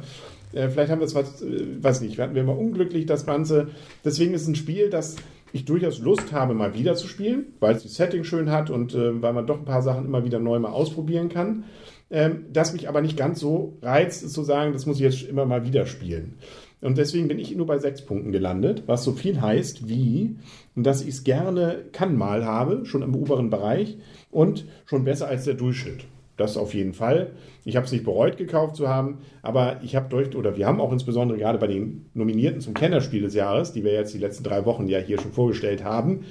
Äh, 0.54 0.70
vielleicht 0.70 0.92
haben 0.92 1.00
wir 1.00 1.06
es, 1.06 1.16
was, 1.16 1.42
äh, 1.42 1.66
weiß 1.82 2.00
nicht, 2.02 2.18
hatten 2.20 2.36
wir 2.36 2.44
mal 2.46 2.56
unglücklich 2.56 3.06
das 3.06 3.26
Ganze. 3.26 3.68
Deswegen 4.06 4.34
ist 4.34 4.44
es 4.44 4.48
ein 4.48 4.56
Spiel, 4.56 4.90
das 4.90 5.18
ich 5.54 5.66
durchaus 5.66 6.00
Lust 6.00 6.32
habe, 6.32 6.54
mal 6.54 6.74
wieder 6.74 6.96
zu 6.96 7.08
spielen, 7.08 7.54
weil 7.60 7.76
es 7.76 7.84
die 7.84 7.90
Setting 7.90 8.24
schön 8.24 8.52
hat 8.52 8.70
und 8.70 8.94
äh, 8.94 9.22
weil 9.22 9.34
man 9.34 9.48
doch 9.48 9.60
ein 9.60 9.66
paar 9.66 9.82
Sachen 9.82 10.06
immer 10.06 10.24
wieder 10.24 10.40
neu 10.40 10.60
mal 10.60 10.72
ausprobieren 10.72 11.30
kann. 11.30 11.66
Ähm, 12.10 12.46
das 12.52 12.74
mich 12.74 12.90
aber 12.90 13.02
nicht 13.02 13.18
ganz 13.18 13.40
so 13.40 13.78
reizt, 13.82 14.24
ist 14.24 14.34
zu 14.34 14.44
sagen, 14.44 14.74
das 14.74 14.86
muss 14.86 14.98
ich 14.98 15.04
jetzt 15.04 15.24
immer 15.24 15.46
mal 15.46 15.66
wieder 15.66 15.86
spielen. 15.86 16.36
Und 16.82 16.98
deswegen 16.98 17.28
bin 17.28 17.38
ich 17.38 17.56
nur 17.56 17.68
bei 17.68 17.78
sechs 17.78 18.02
Punkten 18.02 18.32
gelandet, 18.32 18.84
was 18.88 19.04
so 19.04 19.12
viel 19.14 19.40
heißt 19.40 19.88
wie, 19.88 20.38
dass 20.76 21.02
ich 21.02 21.10
es 21.10 21.24
gerne 21.24 21.86
kann 21.92 22.18
mal 22.18 22.44
habe, 22.44 22.86
schon 22.86 23.04
im 23.04 23.16
oberen 23.16 23.50
Bereich 23.50 23.98
und 24.32 24.66
schon 24.86 25.04
besser 25.04 25.28
als 25.28 25.46
der 25.46 25.54
Durchschnitt. 25.54 26.06
Das 26.38 26.58
auf 26.58 26.74
jeden 26.74 26.94
Fall. 26.94 27.32
Ich 27.66 27.76
habe 27.76 27.86
es 27.86 27.92
nicht 27.92 28.04
bereut, 28.04 28.38
gekauft 28.38 28.76
zu 28.76 28.88
haben, 28.88 29.20
aber 29.42 29.80
ich 29.84 29.96
habe 29.96 30.10
durch, 30.10 30.36
oder 30.36 30.58
wir 30.58 30.66
haben 30.66 30.82
auch 30.82 30.92
insbesondere 30.92 31.38
gerade 31.38 31.60
bei 31.60 31.68
den 31.68 32.10
Nominierten 32.14 32.62
zum 32.62 32.74
Kennerspiel 32.74 33.22
des 33.22 33.36
Jahres, 33.36 33.74
die 33.74 33.84
wir 33.84 33.94
jetzt 33.94 34.14
die 34.14 34.18
letzten 34.18 34.44
drei 34.44 34.66
Wochen 34.66 34.88
ja 34.88 35.00
hier 35.00 35.20
schon 35.20 35.34
vorgestellt 35.34 35.84
haben, 35.84 36.26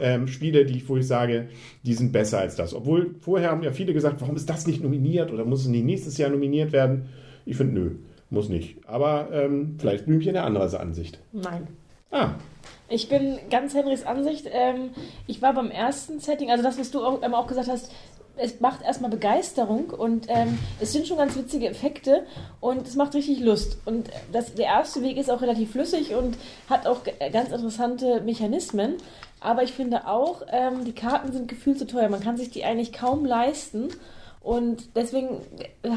ähm, 0.00 0.26
Spiele, 0.26 0.64
die 0.64 0.76
ich, 0.76 0.88
wo 0.88 0.96
ich 0.96 1.06
sage, 1.06 1.48
die 1.84 1.94
sind 1.94 2.12
besser 2.12 2.40
als 2.40 2.56
das. 2.56 2.74
Obwohl 2.74 3.14
vorher 3.20 3.50
haben 3.50 3.62
ja 3.62 3.70
viele 3.70 3.92
gesagt, 3.94 4.20
warum 4.20 4.36
ist 4.36 4.50
das 4.50 4.66
nicht 4.66 4.82
nominiert 4.82 5.32
oder 5.32 5.44
muss 5.44 5.62
es 5.62 5.68
nicht 5.68 5.84
nächstes 5.84 6.18
Jahr 6.18 6.30
nominiert 6.30 6.72
werden? 6.72 7.08
Ich 7.46 7.56
finde, 7.56 7.74
nö, 7.74 7.90
muss 8.30 8.48
nicht. 8.48 8.76
Aber 8.86 9.28
ähm, 9.32 9.76
vielleicht 9.78 10.06
Blümchen 10.06 10.36
eine 10.36 10.42
andere 10.44 10.80
Ansicht. 10.80 11.20
Nein. 11.32 11.68
Ah, 12.10 12.34
Ich 12.88 13.08
bin 13.08 13.38
ganz 13.50 13.74
Henrys 13.74 14.04
Ansicht. 14.04 14.46
Ähm, 14.52 14.90
ich 15.26 15.42
war 15.42 15.54
beim 15.54 15.70
ersten 15.70 16.20
Setting, 16.20 16.50
also 16.50 16.62
das, 16.62 16.78
was 16.78 16.90
du 16.90 17.04
auch, 17.04 17.22
ähm, 17.22 17.34
auch 17.34 17.46
gesagt 17.46 17.68
hast, 17.68 17.90
es 18.36 18.60
macht 18.60 18.82
erstmal 18.82 19.10
Begeisterung 19.10 19.90
und 19.90 20.26
ähm, 20.28 20.58
es 20.80 20.92
sind 20.92 21.06
schon 21.06 21.18
ganz 21.18 21.36
witzige 21.36 21.68
Effekte 21.68 22.26
und 22.60 22.86
es 22.86 22.96
macht 22.96 23.14
richtig 23.14 23.40
Lust. 23.40 23.78
Und 23.84 24.10
das, 24.32 24.54
der 24.54 24.66
erste 24.66 25.02
Weg 25.02 25.16
ist 25.16 25.30
auch 25.30 25.40
relativ 25.40 25.72
flüssig 25.72 26.14
und 26.14 26.36
hat 26.68 26.86
auch 26.86 27.04
ge- 27.04 27.14
ganz 27.30 27.50
interessante 27.50 28.20
Mechanismen. 28.22 28.96
Aber 29.40 29.62
ich 29.62 29.72
finde 29.72 30.08
auch, 30.08 30.42
ähm, 30.50 30.84
die 30.84 30.92
Karten 30.92 31.32
sind 31.32 31.48
gefühlt 31.48 31.78
zu 31.78 31.86
teuer. 31.86 32.08
Man 32.08 32.20
kann 32.20 32.36
sich 32.36 32.50
die 32.50 32.64
eigentlich 32.64 32.92
kaum 32.92 33.24
leisten. 33.24 33.88
Und 34.40 34.94
deswegen 34.94 35.40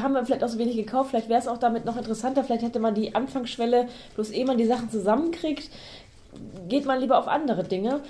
haben 0.00 0.14
wir 0.14 0.24
vielleicht 0.24 0.44
auch 0.44 0.48
so 0.48 0.58
wenig 0.58 0.76
gekauft. 0.76 1.10
Vielleicht 1.10 1.28
wäre 1.28 1.40
es 1.40 1.48
auch 1.48 1.58
damit 1.58 1.84
noch 1.84 1.96
interessanter. 1.96 2.44
Vielleicht 2.44 2.62
hätte 2.62 2.78
man 2.78 2.94
die 2.94 3.14
Anfangsschwelle, 3.14 3.88
bloß 4.14 4.30
ehe 4.30 4.46
man 4.46 4.56
die 4.56 4.64
Sachen 4.64 4.90
zusammenkriegt, 4.90 5.68
geht 6.68 6.86
man 6.86 7.00
lieber 7.00 7.18
auf 7.18 7.28
andere 7.28 7.64
Dinge. 7.64 8.00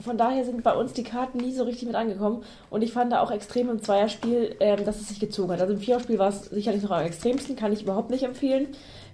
Von 0.00 0.16
daher 0.16 0.44
sind 0.44 0.62
bei 0.62 0.74
uns 0.74 0.92
die 0.92 1.02
Karten 1.02 1.38
nie 1.38 1.52
so 1.52 1.64
richtig 1.64 1.86
mit 1.86 1.96
angekommen. 1.96 2.42
Und 2.70 2.82
ich 2.82 2.92
fand 2.92 3.12
da 3.12 3.20
auch 3.20 3.30
extrem 3.30 3.68
im 3.70 3.82
Zweierspiel, 3.82 4.56
ähm, 4.60 4.84
dass 4.84 5.00
es 5.00 5.08
sich 5.08 5.20
gezogen 5.20 5.52
hat. 5.52 5.60
Also 5.60 5.74
im 5.74 5.80
Viererspiel 5.80 6.18
war 6.18 6.28
es 6.28 6.46
sicherlich 6.46 6.82
noch 6.82 6.90
am 6.90 7.04
extremsten, 7.04 7.56
kann 7.56 7.72
ich 7.72 7.82
überhaupt 7.82 8.10
nicht 8.10 8.22
empfehlen. 8.22 8.68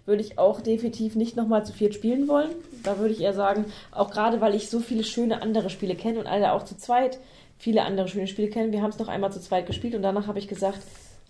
Würde 0.04 0.22
ich 0.22 0.38
auch 0.38 0.60
definitiv 0.60 1.16
nicht 1.16 1.36
nochmal 1.36 1.66
zu 1.66 1.72
viert 1.72 1.94
spielen 1.94 2.28
wollen. 2.28 2.50
Da 2.84 2.98
würde 2.98 3.12
ich 3.12 3.20
eher 3.20 3.34
sagen, 3.34 3.64
auch 3.90 4.10
gerade 4.10 4.40
weil 4.40 4.54
ich 4.54 4.70
so 4.70 4.78
viele 4.78 5.02
schöne 5.02 5.42
andere 5.42 5.68
Spiele 5.70 5.96
kenne 5.96 6.20
und 6.20 6.26
alle 6.26 6.52
auch 6.52 6.64
zu 6.64 6.76
zweit 6.76 7.18
viele 7.58 7.82
andere 7.82 8.08
schöne 8.08 8.26
Spiele 8.26 8.48
kennen. 8.48 8.72
Wir 8.72 8.82
haben 8.82 8.90
es 8.90 8.98
noch 8.98 9.08
einmal 9.08 9.32
zu 9.32 9.40
zweit 9.40 9.66
gespielt 9.66 9.94
und 9.94 10.02
danach 10.02 10.26
habe 10.26 10.38
ich 10.38 10.48
gesagt, 10.48 10.80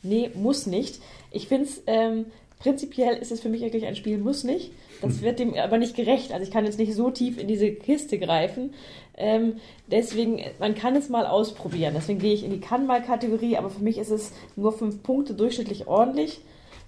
nee, 0.02 0.30
muss 0.34 0.66
nicht. 0.66 1.00
Ich 1.30 1.48
finde 1.48 1.64
es, 1.64 1.82
ähm, 1.86 2.26
prinzipiell 2.58 3.16
ist 3.16 3.32
es 3.32 3.40
für 3.40 3.48
mich 3.48 3.60
wirklich 3.60 3.86
ein 3.86 3.96
Spiel, 3.96 4.18
muss 4.18 4.44
nicht. 4.44 4.72
Das 5.02 5.20
wird 5.22 5.38
dem 5.38 5.54
aber 5.54 5.78
nicht 5.78 5.94
gerecht. 5.94 6.32
Also 6.32 6.44
ich 6.44 6.50
kann 6.50 6.64
jetzt 6.64 6.78
nicht 6.78 6.94
so 6.94 7.10
tief 7.10 7.38
in 7.38 7.48
diese 7.48 7.70
Kiste 7.70 8.18
greifen. 8.18 8.74
Ähm, 9.16 9.56
deswegen, 9.86 10.40
man 10.58 10.74
kann 10.74 10.96
es 10.96 11.08
mal 11.08 11.26
ausprobieren. 11.26 11.94
Deswegen 11.94 12.18
gehe 12.18 12.34
ich 12.34 12.44
in 12.44 12.50
die 12.50 12.60
Kann-mal-Kategorie, 12.60 13.56
aber 13.56 13.70
für 13.70 13.82
mich 13.82 13.98
ist 13.98 14.10
es 14.10 14.32
nur 14.56 14.72
fünf 14.72 15.02
Punkte 15.02 15.34
durchschnittlich 15.34 15.86
ordentlich. 15.86 16.40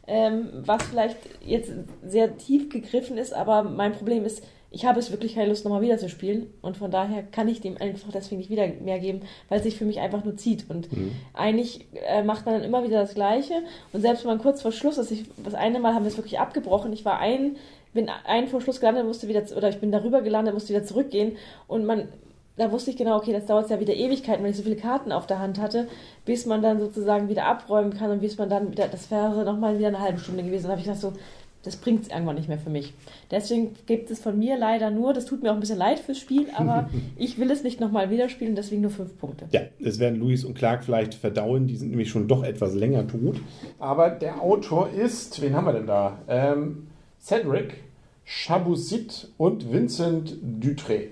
Ähm, 0.06 0.48
was 0.64 0.82
vielleicht 0.84 1.18
jetzt 1.44 1.70
sehr 2.02 2.38
tief 2.38 2.70
gegriffen 2.70 3.18
ist, 3.18 3.34
aber 3.34 3.62
mein 3.62 3.92
Problem 3.92 4.24
ist, 4.24 4.42
ich 4.70 4.84
habe 4.84 4.98
es 4.98 5.10
wirklich 5.10 5.34
keine 5.34 5.48
Lust, 5.48 5.64
nochmal 5.64 5.80
wieder 5.80 5.98
zu 5.98 6.08
spielen. 6.08 6.52
Und 6.60 6.76
von 6.76 6.90
daher 6.90 7.22
kann 7.22 7.48
ich 7.48 7.60
dem 7.60 7.76
einfach 7.78 8.12
deswegen 8.12 8.38
nicht 8.38 8.50
wieder 8.50 8.66
mehr 8.66 8.98
geben, 8.98 9.22
weil 9.48 9.58
es 9.58 9.64
sich 9.64 9.76
für 9.76 9.86
mich 9.86 10.00
einfach 10.00 10.24
nur 10.24 10.36
zieht. 10.36 10.68
Und 10.68 10.88
eigentlich 11.32 11.86
äh, 12.06 12.22
macht 12.22 12.44
man 12.44 12.54
dann 12.54 12.64
immer 12.64 12.84
wieder 12.84 13.00
das 13.00 13.14
Gleiche. 13.14 13.54
Und 13.92 14.02
selbst 14.02 14.24
wenn 14.24 14.32
man 14.32 14.38
kurz 14.38 14.60
vor 14.60 14.72
Schluss 14.72 14.98
ist, 14.98 15.10
ich, 15.10 15.24
das 15.42 15.54
eine 15.54 15.80
Mal 15.80 15.94
haben 15.94 16.04
wir 16.04 16.10
es 16.10 16.18
wirklich 16.18 16.38
abgebrochen. 16.38 16.92
Ich 16.92 17.04
war 17.04 17.18
ein, 17.18 17.56
bin 17.94 18.10
ein 18.26 18.48
vor 18.48 18.60
Schluss 18.60 18.80
gelandet, 18.80 19.06
musste 19.06 19.28
wieder, 19.28 19.42
oder 19.56 19.70
ich 19.70 19.80
bin 19.80 19.90
darüber 19.90 20.20
gelandet, 20.20 20.52
musste 20.52 20.74
wieder 20.74 20.84
zurückgehen. 20.84 21.36
Und 21.66 21.86
man, 21.86 22.08
da 22.58 22.70
wusste 22.70 22.90
ich 22.90 22.98
genau, 22.98 23.16
okay, 23.16 23.32
das 23.32 23.46
dauert 23.46 23.70
ja 23.70 23.80
wieder 23.80 23.94
Ewigkeiten, 23.94 24.42
weil 24.42 24.50
ich 24.50 24.56
so 24.58 24.64
viele 24.64 24.76
Karten 24.76 25.12
auf 25.12 25.26
der 25.26 25.38
Hand 25.38 25.58
hatte, 25.58 25.88
bis 26.26 26.44
man 26.44 26.60
dann 26.60 26.78
sozusagen 26.78 27.30
wieder 27.30 27.46
abräumen 27.46 27.94
kann 27.94 28.10
und 28.10 28.20
bis 28.20 28.36
man 28.36 28.50
dann 28.50 28.70
wieder, 28.70 28.88
das 28.88 29.10
wäre 29.10 29.44
nochmal 29.44 29.78
wieder 29.78 29.88
eine 29.88 30.00
halbe 30.00 30.18
Stunde 30.18 30.42
gewesen. 30.42 30.64
Dann 30.64 30.72
habe 30.72 30.80
ich 30.80 30.86
gedacht 30.86 31.00
so, 31.00 31.14
das 31.64 31.76
bringt 31.76 32.02
es 32.04 32.08
irgendwann 32.08 32.36
nicht 32.36 32.48
mehr 32.48 32.58
für 32.58 32.70
mich. 32.70 32.94
Deswegen 33.30 33.74
gibt 33.86 34.10
es 34.10 34.20
von 34.20 34.38
mir 34.38 34.56
leider 34.56 34.90
nur, 34.90 35.12
das 35.12 35.26
tut 35.26 35.42
mir 35.42 35.50
auch 35.50 35.54
ein 35.54 35.60
bisschen 35.60 35.78
leid 35.78 35.98
fürs 35.98 36.18
Spiel, 36.18 36.46
aber 36.54 36.88
ich 37.16 37.38
will 37.38 37.50
es 37.50 37.62
nicht 37.62 37.80
nochmal 37.80 38.10
wieder 38.10 38.28
spielen, 38.28 38.54
deswegen 38.54 38.82
nur 38.82 38.90
fünf 38.90 39.18
Punkte. 39.18 39.46
Ja, 39.50 39.62
es 39.84 39.98
werden 39.98 40.18
Louis 40.20 40.44
und 40.44 40.54
Clark 40.54 40.84
vielleicht 40.84 41.14
verdauen, 41.14 41.66
die 41.66 41.76
sind 41.76 41.90
nämlich 41.90 42.10
schon 42.10 42.28
doch 42.28 42.42
etwas 42.44 42.74
länger 42.74 43.06
tot. 43.06 43.40
Aber 43.78 44.10
der 44.10 44.40
Autor 44.40 44.90
ist, 44.90 45.40
wen 45.42 45.54
haben 45.54 45.66
wir 45.66 45.72
denn 45.72 45.86
da? 45.86 46.18
Ähm, 46.28 46.86
Cedric 47.20 47.74
Chaboussit 48.24 49.28
und 49.36 49.72
Vincent 49.72 50.36
Dutré. 50.60 51.08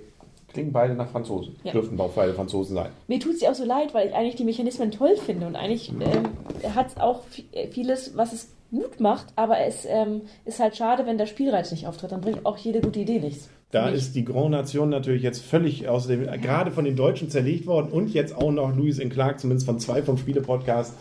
Klingen 0.53 0.73
beide 0.73 0.95
nach 0.95 1.11
Franzosen. 1.11 1.57
Ja. 1.65 1.73
Dürften 1.73 2.01
auch 2.01 2.13
beide 2.13 2.33
Franzosen 2.35 2.75
sein. 2.77 2.91
Mir 3.09 3.19
tut 3.21 3.35
es 3.35 3.41
ja 3.43 3.51
auch 3.51 3.55
so 3.55 3.65
leid, 3.65 3.93
weil 3.95 4.09
ich 4.09 4.15
eigentlich 4.15 4.37
die 4.37 4.45
Mechanismen 4.45 4.91
toll 4.91 5.17
finde 5.17 5.47
und 5.47 5.57
eigentlich 5.57 5.91
ähm, 5.91 6.75
hat 6.75 6.89
es 6.89 6.97
auch 6.97 7.23
vi- 7.35 7.69
vieles, 7.73 8.17
was 8.17 8.33
es 8.33 8.49
gut 8.71 9.01
macht, 9.01 9.27
aber 9.37 9.61
es 9.61 9.87
ähm, 9.89 10.23
ist 10.45 10.61
halt 10.61 10.77
schade, 10.77 11.07
wenn 11.07 11.19
der 11.19 11.27
Spielreiz 11.27 11.71
nicht 11.71 11.87
auftritt. 11.87 12.13
Dann 12.13 12.21
bringt 12.21 12.45
auch 12.45 12.57
jede 12.57 12.81
gute 12.81 13.01
Idee 13.01 13.21
nichts. 13.21 13.49
Da 13.73 13.89
ist 13.89 14.15
die 14.15 14.25
Grand 14.25 14.51
Nation 14.51 14.91
natürlich 14.91 15.23
jetzt 15.23 15.43
völlig 15.43 15.89
aus 15.89 16.07
dem, 16.07 16.25
gerade 16.41 16.71
von 16.71 16.85
den 16.85 16.95
Deutschen 16.95 17.31
zerlegt 17.31 17.67
worden 17.67 17.91
und 17.91 18.15
jetzt 18.15 18.37
auch 18.37 18.53
noch 18.53 18.75
Louis 18.77 19.01
und 19.01 19.11
Clark, 19.11 19.41
zumindest 19.41 19.67
von 19.67 19.81
zwei 19.81 20.03
vom 20.03 20.19
Spiele-Podcast, 20.19 20.95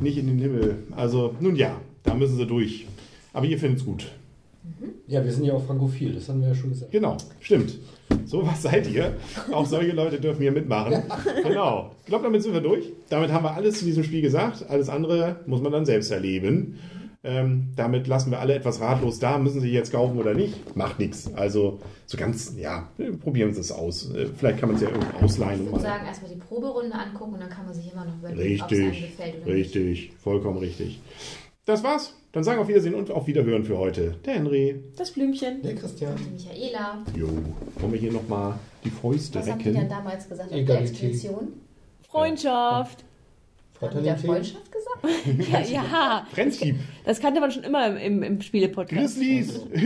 nicht 0.00 0.18
in 0.18 0.26
den 0.26 0.38
Himmel. 0.38 0.78
Also, 0.96 1.34
nun 1.38 1.54
ja, 1.54 1.80
da 2.02 2.14
müssen 2.14 2.36
sie 2.36 2.46
durch. 2.46 2.86
Aber 3.32 3.46
ihr 3.46 3.58
findet 3.58 3.80
es 3.80 3.86
gut. 3.86 4.06
Ja, 5.06 5.24
wir 5.24 5.32
sind 5.32 5.44
ja 5.44 5.52
auch 5.54 5.64
frankophil, 5.64 6.14
das 6.14 6.28
haben 6.28 6.40
wir 6.40 6.48
ja 6.48 6.54
schon 6.54 6.70
gesagt. 6.70 6.90
Genau, 6.90 7.16
stimmt. 7.40 7.74
So 8.24 8.46
was 8.46 8.62
seid 8.62 8.88
ihr. 8.90 9.14
Auch 9.52 9.66
solche 9.66 9.92
Leute 9.92 10.18
dürfen 10.20 10.40
hier 10.42 10.52
mitmachen. 10.52 11.02
Genau. 11.42 11.90
Ich 12.00 12.06
glaube, 12.06 12.24
damit 12.24 12.42
sind 12.42 12.52
wir 12.54 12.60
durch. 12.60 12.86
Damit 13.08 13.32
haben 13.32 13.44
wir 13.44 13.54
alles 13.54 13.78
zu 13.78 13.84
diesem 13.84 14.04
Spiel 14.04 14.22
gesagt. 14.22 14.64
Alles 14.68 14.88
andere 14.88 15.36
muss 15.46 15.60
man 15.60 15.72
dann 15.72 15.84
selbst 15.84 16.10
erleben. 16.10 16.78
Ähm, 17.24 17.68
damit 17.76 18.08
lassen 18.08 18.32
wir 18.32 18.40
alle 18.40 18.54
etwas 18.54 18.80
ratlos 18.80 19.20
da. 19.20 19.38
Müssen 19.38 19.60
sie 19.60 19.70
jetzt 19.70 19.92
kaufen 19.92 20.18
oder 20.18 20.34
nicht? 20.34 20.74
Macht 20.76 20.98
nichts. 20.98 21.32
Also 21.34 21.78
so 22.06 22.16
ganz, 22.18 22.54
ja, 22.58 22.88
probieren 23.22 23.54
Sie 23.54 23.60
es 23.60 23.70
aus. 23.70 24.12
Äh, 24.12 24.26
Vielleicht 24.36 24.58
kann 24.58 24.70
man 24.70 24.76
es 24.76 24.82
ja 24.82 24.88
irgendwo 24.88 25.24
ausleihen. 25.24 25.60
Ich 25.60 25.66
würde 25.66 25.70
mal. 25.76 25.80
sagen, 25.82 26.06
erstmal 26.06 26.32
die 26.32 26.40
Proberunde 26.40 26.94
angucken 26.96 27.34
und 27.34 27.40
dann 27.40 27.48
kann 27.50 27.64
man 27.64 27.74
sich 27.74 27.92
immer 27.92 28.04
noch 28.04 28.16
überlegen, 28.18 28.60
ob 28.62 28.72
es 28.72 28.78
einem 28.78 28.88
Richtig, 28.88 29.10
gefällt 29.16 29.34
oder 29.44 29.54
nicht. 29.54 29.74
richtig, 29.76 30.12
vollkommen 30.20 30.58
richtig. 30.58 31.00
Das 31.64 31.82
war's. 31.84 32.14
Dann 32.32 32.44
sagen 32.44 32.58
wir 32.58 32.62
auf 32.62 32.68
Wiedersehen 32.68 32.94
und 32.94 33.10
auf 33.10 33.26
Wiederhören 33.26 33.64
für 33.64 33.76
heute. 33.78 34.16
Der 34.24 34.34
Henry. 34.34 34.82
Das 34.96 35.10
Blümchen. 35.12 35.62
Der 35.62 35.74
Christian. 35.74 36.16
Die 36.16 36.30
Michaela, 36.30 36.98
Jo. 37.14 37.28
Wollen 37.78 37.92
wir 37.92 38.00
hier 38.00 38.12
nochmal 38.12 38.54
die 38.84 38.90
Fäuste 38.90 39.38
was 39.38 39.50
haben 39.50 39.58
die 39.58 39.64
denn 39.66 39.76
recken? 39.76 39.88
damals 39.90 40.28
gesagt 40.28 40.48
auf 40.48 40.54
der 40.54 40.62
Egalität. 40.62 40.90
Expedition? 40.90 41.48
Freundschaft. 42.08 43.04
Haben 43.80 44.02
die 44.02 44.08
da. 44.08 44.16
Freundschaft 44.16 44.72
gesagt? 44.72 44.88
Ja, 45.52 45.60
ja, 45.60 46.26
Friendship. 46.32 46.76
das 47.04 47.18
kannte 47.20 47.40
man 47.40 47.50
schon 47.50 47.64
immer 47.64 47.86
im, 47.88 47.96
im, 47.96 48.22
im 48.22 48.40
Spiele-Podcast. 48.40 49.16
Grizzlies. 49.16 49.60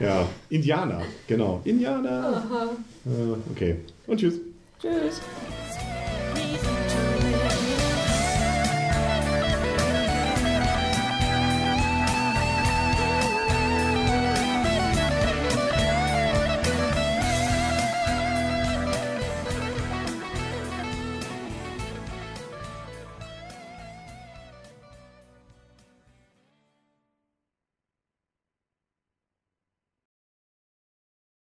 ja, 0.00 0.28
Indianer, 0.50 1.02
genau. 1.28 1.60
Indianer. 1.64 2.42
Äh, 3.06 3.50
okay. 3.52 3.76
Und 4.06 4.18
tschüss. 4.18 4.40
Tschüss. 4.80 5.20